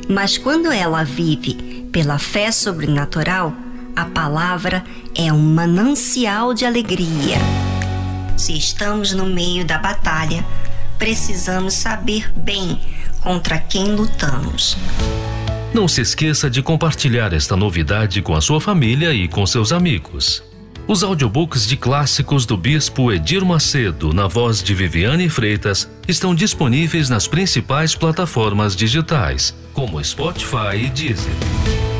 Mas 0.08 0.36
quando 0.36 0.72
ela 0.72 1.04
vive 1.04 1.88
pela 1.92 2.18
fé 2.18 2.50
sobrenatural, 2.50 3.54
a 3.94 4.04
palavra 4.06 4.82
é 5.14 5.32
um 5.32 5.38
manancial 5.38 6.54
de 6.54 6.64
alegria. 6.64 7.38
Se 8.36 8.56
estamos 8.56 9.12
no 9.12 9.26
meio 9.26 9.64
da 9.64 9.78
batalha, 9.78 10.44
precisamos 11.00 11.72
saber 11.72 12.30
bem 12.36 12.78
contra 13.22 13.58
quem 13.58 13.96
lutamos. 13.96 14.76
Não 15.72 15.88
se 15.88 16.02
esqueça 16.02 16.50
de 16.50 16.62
compartilhar 16.62 17.32
esta 17.32 17.56
novidade 17.56 18.20
com 18.20 18.36
a 18.36 18.40
sua 18.40 18.60
família 18.60 19.14
e 19.14 19.26
com 19.26 19.46
seus 19.46 19.72
amigos. 19.72 20.44
Os 20.86 21.02
audiobooks 21.02 21.66
de 21.66 21.76
clássicos 21.76 22.44
do 22.44 22.56
Bispo 22.56 23.10
Edir 23.12 23.44
Macedo, 23.44 24.12
na 24.12 24.26
voz 24.26 24.62
de 24.62 24.74
Viviane 24.74 25.28
Freitas, 25.28 25.88
estão 26.06 26.34
disponíveis 26.34 27.08
nas 27.08 27.26
principais 27.26 27.94
plataformas 27.94 28.76
digitais, 28.76 29.54
como 29.72 30.02
Spotify 30.04 30.76
e 30.84 30.90
Deezer. 30.90 31.99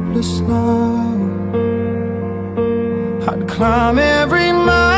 hopeless 0.11 0.41
love 0.41 1.21
I'd 3.29 3.47
climb 3.47 3.97
every 3.97 4.51
mountain 4.51 4.90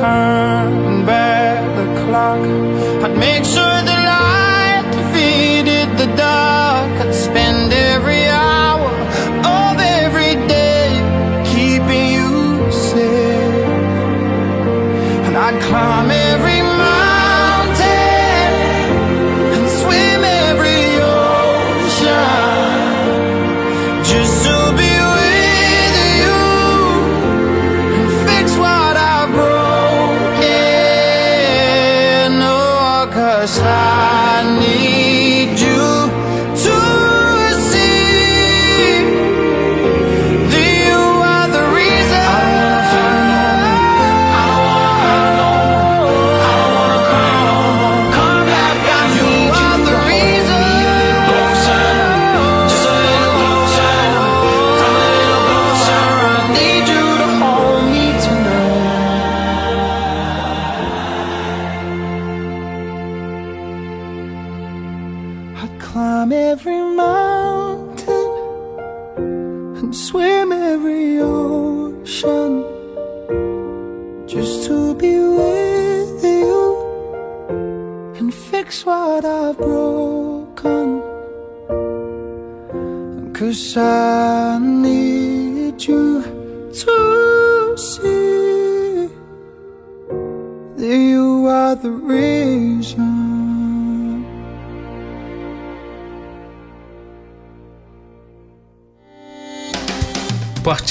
turn 0.00 0.35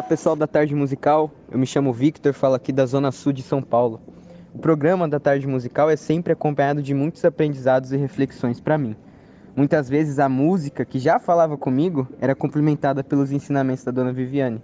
Olá 0.00 0.08
pessoal 0.08 0.34
da 0.34 0.46
Tarde 0.46 0.74
Musical, 0.74 1.30
eu 1.50 1.58
me 1.58 1.66
chamo 1.66 1.92
Victor, 1.92 2.32
falo 2.32 2.54
aqui 2.54 2.72
da 2.72 2.86
Zona 2.86 3.12
Sul 3.12 3.34
de 3.34 3.42
São 3.42 3.62
Paulo. 3.62 4.00
O 4.54 4.58
programa 4.58 5.06
da 5.06 5.20
Tarde 5.20 5.46
Musical 5.46 5.90
é 5.90 5.94
sempre 5.94 6.32
acompanhado 6.32 6.82
de 6.82 6.94
muitos 6.94 7.22
aprendizados 7.22 7.92
e 7.92 7.98
reflexões 7.98 8.58
para 8.58 8.78
mim. 8.78 8.96
Muitas 9.54 9.90
vezes 9.90 10.18
a 10.18 10.26
música 10.26 10.86
que 10.86 10.98
já 10.98 11.18
falava 11.18 11.58
comigo 11.58 12.08
era 12.18 12.34
complementada 12.34 13.04
pelos 13.04 13.30
ensinamentos 13.30 13.84
da 13.84 13.92
Dona 13.92 14.10
Viviane, 14.10 14.62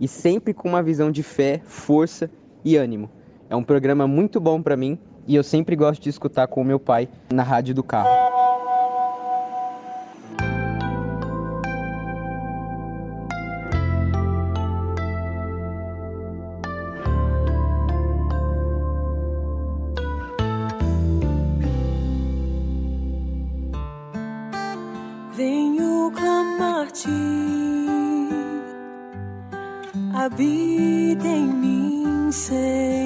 e 0.00 0.06
sempre 0.06 0.54
com 0.54 0.68
uma 0.68 0.84
visão 0.84 1.10
de 1.10 1.24
fé, 1.24 1.60
força 1.64 2.30
e 2.64 2.76
ânimo. 2.76 3.10
É 3.50 3.56
um 3.56 3.64
programa 3.64 4.06
muito 4.06 4.38
bom 4.38 4.62
para 4.62 4.76
mim 4.76 4.96
e 5.26 5.34
eu 5.34 5.42
sempre 5.42 5.74
gosto 5.74 6.00
de 6.00 6.10
escutar 6.10 6.46
com 6.46 6.60
o 6.60 6.64
meu 6.64 6.78
pai 6.78 7.08
na 7.28 7.42
rádio 7.42 7.74
do 7.74 7.82
carro. 7.82 8.08
Clamar-te, 26.96 27.10
habita 30.14 31.28
em 31.28 31.46
mim, 31.46 32.32
Senhor. 32.32 33.05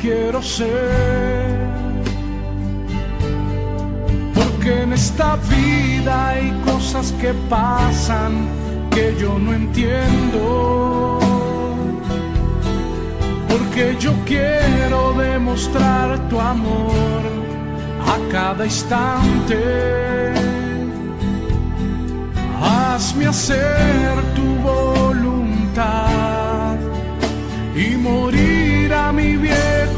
quiero 0.00 0.42
ser. 0.42 1.58
Porque 4.34 4.82
en 4.82 4.92
esta 4.92 5.36
vida 5.36 6.28
hay 6.30 6.50
cosas 6.64 7.12
que 7.20 7.32
pasan 7.48 8.48
que 8.90 9.14
yo 9.20 9.38
no 9.38 9.52
entiendo. 9.52 11.18
Porque 13.48 13.96
yo 13.98 14.12
quiero 14.24 15.12
demostrar 15.14 16.28
tu 16.28 16.40
amor 16.40 17.22
a 18.06 18.32
cada 18.32 18.64
instante. 18.64 19.58
Hazme 22.60 23.26
hacer 23.26 24.10
tu 24.34 24.46
voluntad 24.70 26.18
y 27.76 27.96
morir 27.96 28.92
a 28.92 29.12
mi 29.12 29.36
viejo 29.36 29.87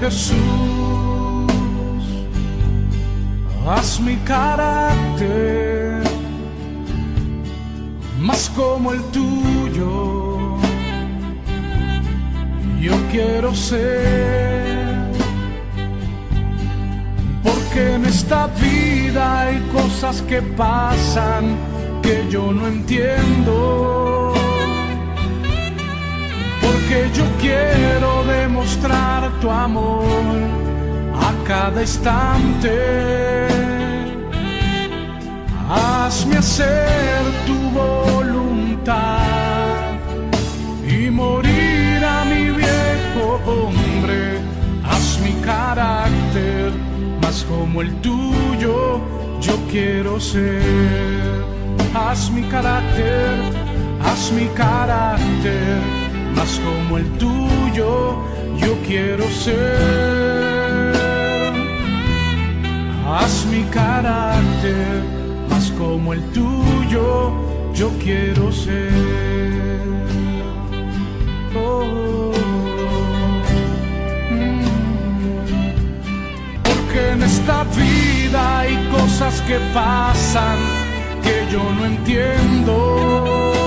Jesús, 0.00 0.34
haz 3.68 4.00
mi 4.00 4.16
carácter 4.24 6.02
más 8.18 8.50
como 8.56 8.92
el 8.92 9.02
tuyo. 9.16 10.56
Yo 12.80 12.92
quiero 13.12 13.54
ser, 13.54 15.10
porque 17.42 17.94
en 17.96 18.06
esta 18.06 18.46
vida 18.46 19.42
hay 19.42 19.58
cosas 19.70 20.22
que 20.22 20.40
pasan 20.40 21.56
que 22.02 22.26
yo 22.30 22.52
no 22.52 22.66
entiendo 22.66 24.19
porque 26.70 27.10
yo 27.14 27.24
quiero 27.40 28.24
demostrar 28.24 29.30
tu 29.40 29.50
amor 29.50 30.04
a 31.14 31.30
cada 31.46 31.80
instante. 31.80 32.76
Hazme 35.68 36.36
hacer 36.38 37.22
tu 37.46 37.56
voluntad 37.70 39.18
y 40.86 41.10
morir 41.10 42.04
a 42.04 42.24
mi 42.24 42.50
viejo 42.62 43.40
hombre. 43.46 44.40
Haz 44.84 45.18
mi 45.24 45.32
carácter 45.42 46.72
más 47.22 47.44
como 47.44 47.82
el 47.82 47.92
tuyo, 48.00 49.00
yo 49.40 49.54
quiero 49.70 50.20
ser. 50.20 50.60
Haz 51.94 52.30
mi 52.30 52.42
carácter, 52.42 53.30
haz 54.04 54.32
mi 54.32 54.46
carácter 54.48 55.99
más 56.34 56.60
como 56.60 56.98
el 56.98 57.06
tuyo, 57.18 58.24
yo 58.56 58.72
quiero 58.86 59.24
ser. 59.28 60.92
Haz 63.06 63.46
mi 63.46 63.62
carácter, 63.64 65.02
más 65.48 65.70
como 65.72 66.12
el 66.12 66.22
tuyo, 66.32 67.32
yo 67.74 67.90
quiero 68.02 68.52
ser. 68.52 68.90
Oh. 71.56 72.32
Mm. 74.30 74.62
Porque 76.62 77.12
en 77.12 77.22
esta 77.22 77.64
vida 77.64 78.58
hay 78.60 78.76
cosas 78.92 79.40
que 79.42 79.58
pasan 79.74 80.58
que 81.22 81.52
yo 81.52 81.62
no 81.76 81.84
entiendo 81.84 83.59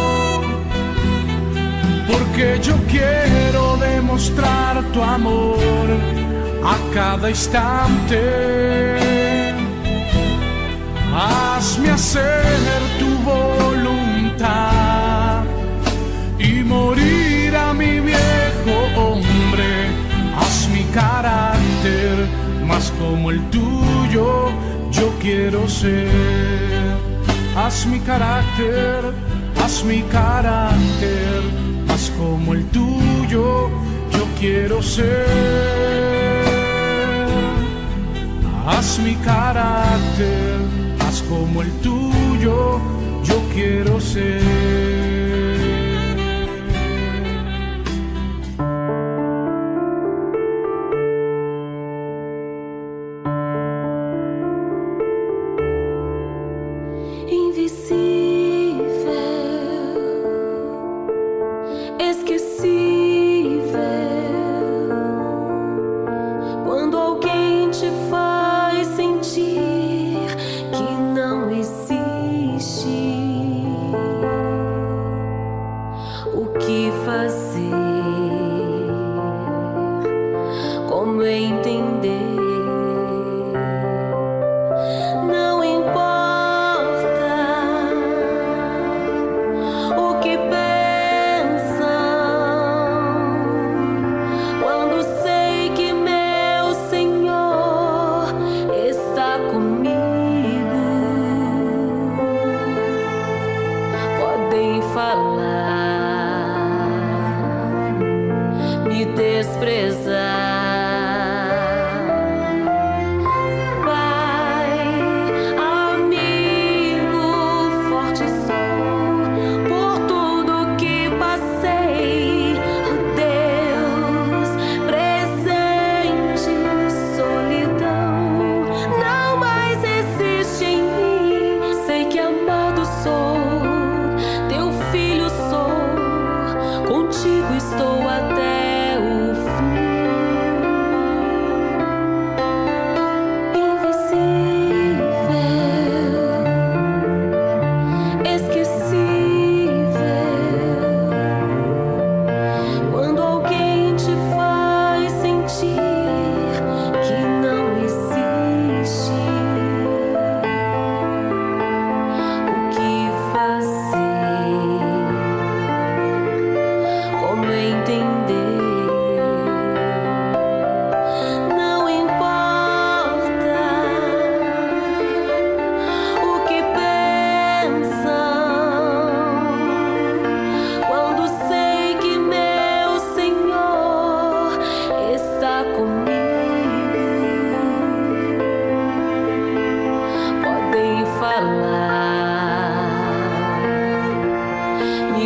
porque 2.08 2.60
yo 2.62 2.76
quiero 2.90 3.78
demostrar 3.78 4.84
tu 4.92 5.02
amor 5.02 5.90
a 6.64 6.76
cada 6.94 7.30
instante. 7.30 8.20
hazme 11.16 11.92
hacer 11.92 12.82
tu 13.00 13.10
voluntad 13.32 15.44
y 16.40 16.64
morir 16.64 17.56
a 17.56 17.74
mi 17.74 18.00
viejo 18.00 18.76
hombre. 18.98 19.88
Haz 20.38 20.68
mi 20.70 20.84
carácter 20.86 22.28
más 22.66 22.92
como 23.00 23.30
el 23.32 23.42
tuyo, 23.50 24.50
yo 24.92 25.14
quiero 25.22 25.70
ser. 25.70 26.10
Haz 27.56 27.86
mi 27.86 28.00
carácter, 28.00 29.14
haz 29.64 29.84
mi 29.84 30.02
carácter 30.04 31.73
como 32.24 32.54
el 32.54 32.66
tuyo, 32.68 33.70
yo 34.16 34.24
quiero 34.40 34.82
ser. 34.82 35.28
Haz 38.66 39.00
mi 39.00 39.16
carácter, 39.16 40.58
haz 41.00 41.22
como 41.24 41.62
el 41.62 41.72
tuyo, 41.82 42.80
yo 43.24 43.38
quiero 43.54 44.00
ser. 44.00 45.12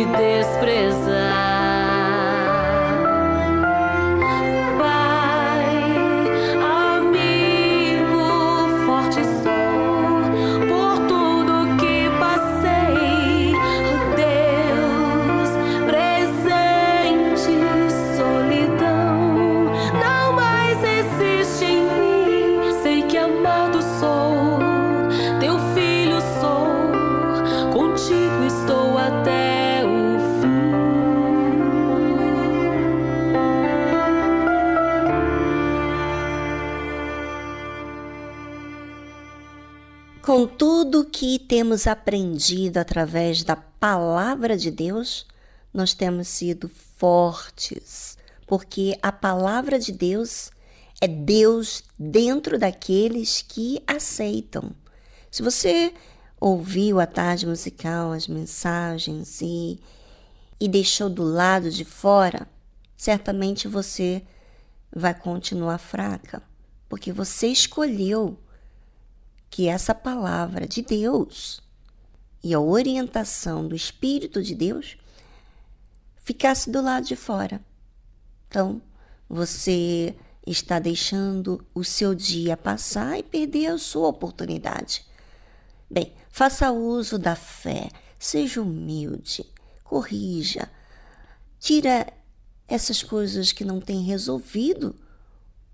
Me 0.06 0.18
desprezar. 0.18 1.57
Temos 41.68 41.86
aprendido 41.86 42.78
através 42.78 43.44
da 43.44 43.54
palavra 43.54 44.56
de 44.56 44.70
Deus, 44.70 45.26
nós 45.70 45.92
temos 45.92 46.26
sido 46.26 46.66
fortes, 46.96 48.16
porque 48.46 48.98
a 49.02 49.12
palavra 49.12 49.78
de 49.78 49.92
Deus 49.92 50.50
é 50.98 51.06
Deus 51.06 51.84
dentro 51.98 52.58
daqueles 52.58 53.44
que 53.46 53.82
aceitam. 53.86 54.74
Se 55.30 55.42
você 55.42 55.92
ouviu 56.40 57.00
a 57.00 57.06
tarde 57.06 57.46
musical, 57.46 58.12
as 58.12 58.26
mensagens 58.26 59.42
e, 59.42 59.78
e 60.58 60.66
deixou 60.68 61.10
do 61.10 61.22
lado 61.22 61.70
de 61.70 61.84
fora, 61.84 62.48
certamente 62.96 63.68
você 63.68 64.22
vai 64.90 65.12
continuar 65.12 65.76
fraca, 65.76 66.42
porque 66.88 67.12
você 67.12 67.48
escolheu 67.48 68.38
que 69.50 69.68
essa 69.68 69.94
palavra 69.94 70.66
de 70.66 70.82
Deus 70.82 71.60
e 72.42 72.54
a 72.54 72.60
orientação 72.60 73.66
do 73.66 73.74
Espírito 73.74 74.42
de 74.42 74.54
Deus 74.54 74.96
ficasse 76.16 76.70
do 76.70 76.80
lado 76.80 77.06
de 77.06 77.16
fora. 77.16 77.60
Então, 78.48 78.80
você 79.28 80.14
está 80.46 80.78
deixando 80.78 81.64
o 81.74 81.84
seu 81.84 82.14
dia 82.14 82.56
passar 82.56 83.18
e 83.18 83.22
perder 83.22 83.68
a 83.68 83.78
sua 83.78 84.08
oportunidade. 84.08 85.04
Bem, 85.90 86.12
faça 86.30 86.70
uso 86.70 87.18
da 87.18 87.34
fé, 87.34 87.90
seja 88.18 88.62
humilde, 88.62 89.44
corrija, 89.84 90.70
tira 91.58 92.12
essas 92.66 93.02
coisas 93.02 93.52
que 93.52 93.64
não 93.64 93.80
têm 93.80 94.02
resolvido 94.02 94.94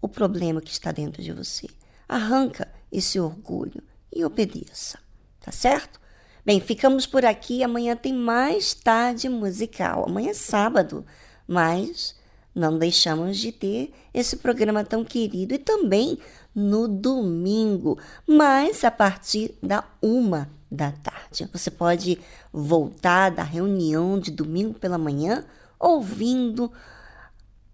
o 0.00 0.08
problema 0.08 0.60
que 0.60 0.70
está 0.70 0.92
dentro 0.92 1.22
de 1.22 1.32
você. 1.32 1.68
Arranca 2.08 2.72
esse 2.90 3.18
orgulho 3.18 3.82
e 4.14 4.24
obedeça, 4.24 4.98
tá 5.40 5.50
certo? 5.50 6.00
Bem, 6.44 6.60
ficamos 6.60 7.06
por 7.06 7.24
aqui. 7.24 7.62
Amanhã 7.62 7.96
tem 7.96 8.12
mais 8.12 8.74
tarde 8.74 9.28
musical. 9.28 10.04
Amanhã 10.06 10.30
é 10.30 10.34
sábado, 10.34 11.04
mas 11.48 12.14
não 12.54 12.78
deixamos 12.78 13.38
de 13.38 13.50
ter 13.50 13.92
esse 14.12 14.36
programa 14.36 14.84
tão 14.84 15.04
querido 15.04 15.54
e 15.54 15.58
também 15.58 16.18
no 16.54 16.86
domingo, 16.86 17.98
mas 18.26 18.84
a 18.84 18.90
partir 18.90 19.56
da 19.62 19.84
uma 20.00 20.48
da 20.70 20.92
tarde. 20.92 21.48
Você 21.52 21.70
pode 21.70 22.20
voltar 22.52 23.30
da 23.30 23.42
reunião 23.42 24.18
de 24.18 24.30
domingo 24.30 24.74
pela 24.74 24.98
manhã 24.98 25.44
ouvindo 25.80 26.70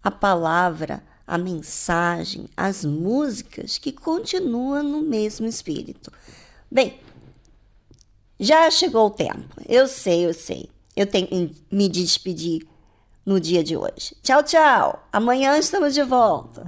a 0.03 0.11
palavra, 0.11 1.03
a 1.31 1.39
mensagem, 1.39 2.47
as 2.57 2.85
músicas 2.85 3.79
que 3.79 3.93
continuam 3.93 4.83
no 4.83 5.01
mesmo 5.01 5.47
espírito. 5.47 6.11
Bem, 6.69 6.99
já 8.39 8.69
chegou 8.69 9.07
o 9.07 9.11
tempo. 9.11 9.55
Eu 9.69 9.87
sei, 9.87 10.27
eu 10.27 10.35
sei. 10.35 10.69
Eu 10.97 11.07
tenho 11.07 11.29
que 11.29 11.55
me 11.71 11.89
despedir 11.89 12.67
no 13.25 13.39
dia 13.39 13.63
de 13.63 13.77
hoje. 13.77 14.17
Tchau, 14.25 14.43
tchau. 14.43 15.09
Amanhã 15.13 15.57
estamos 15.57 15.95
de 15.95 16.03
volta. 16.03 16.65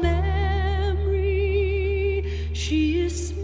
Not 0.00 0.57
She 2.68 3.00
is 3.00 3.37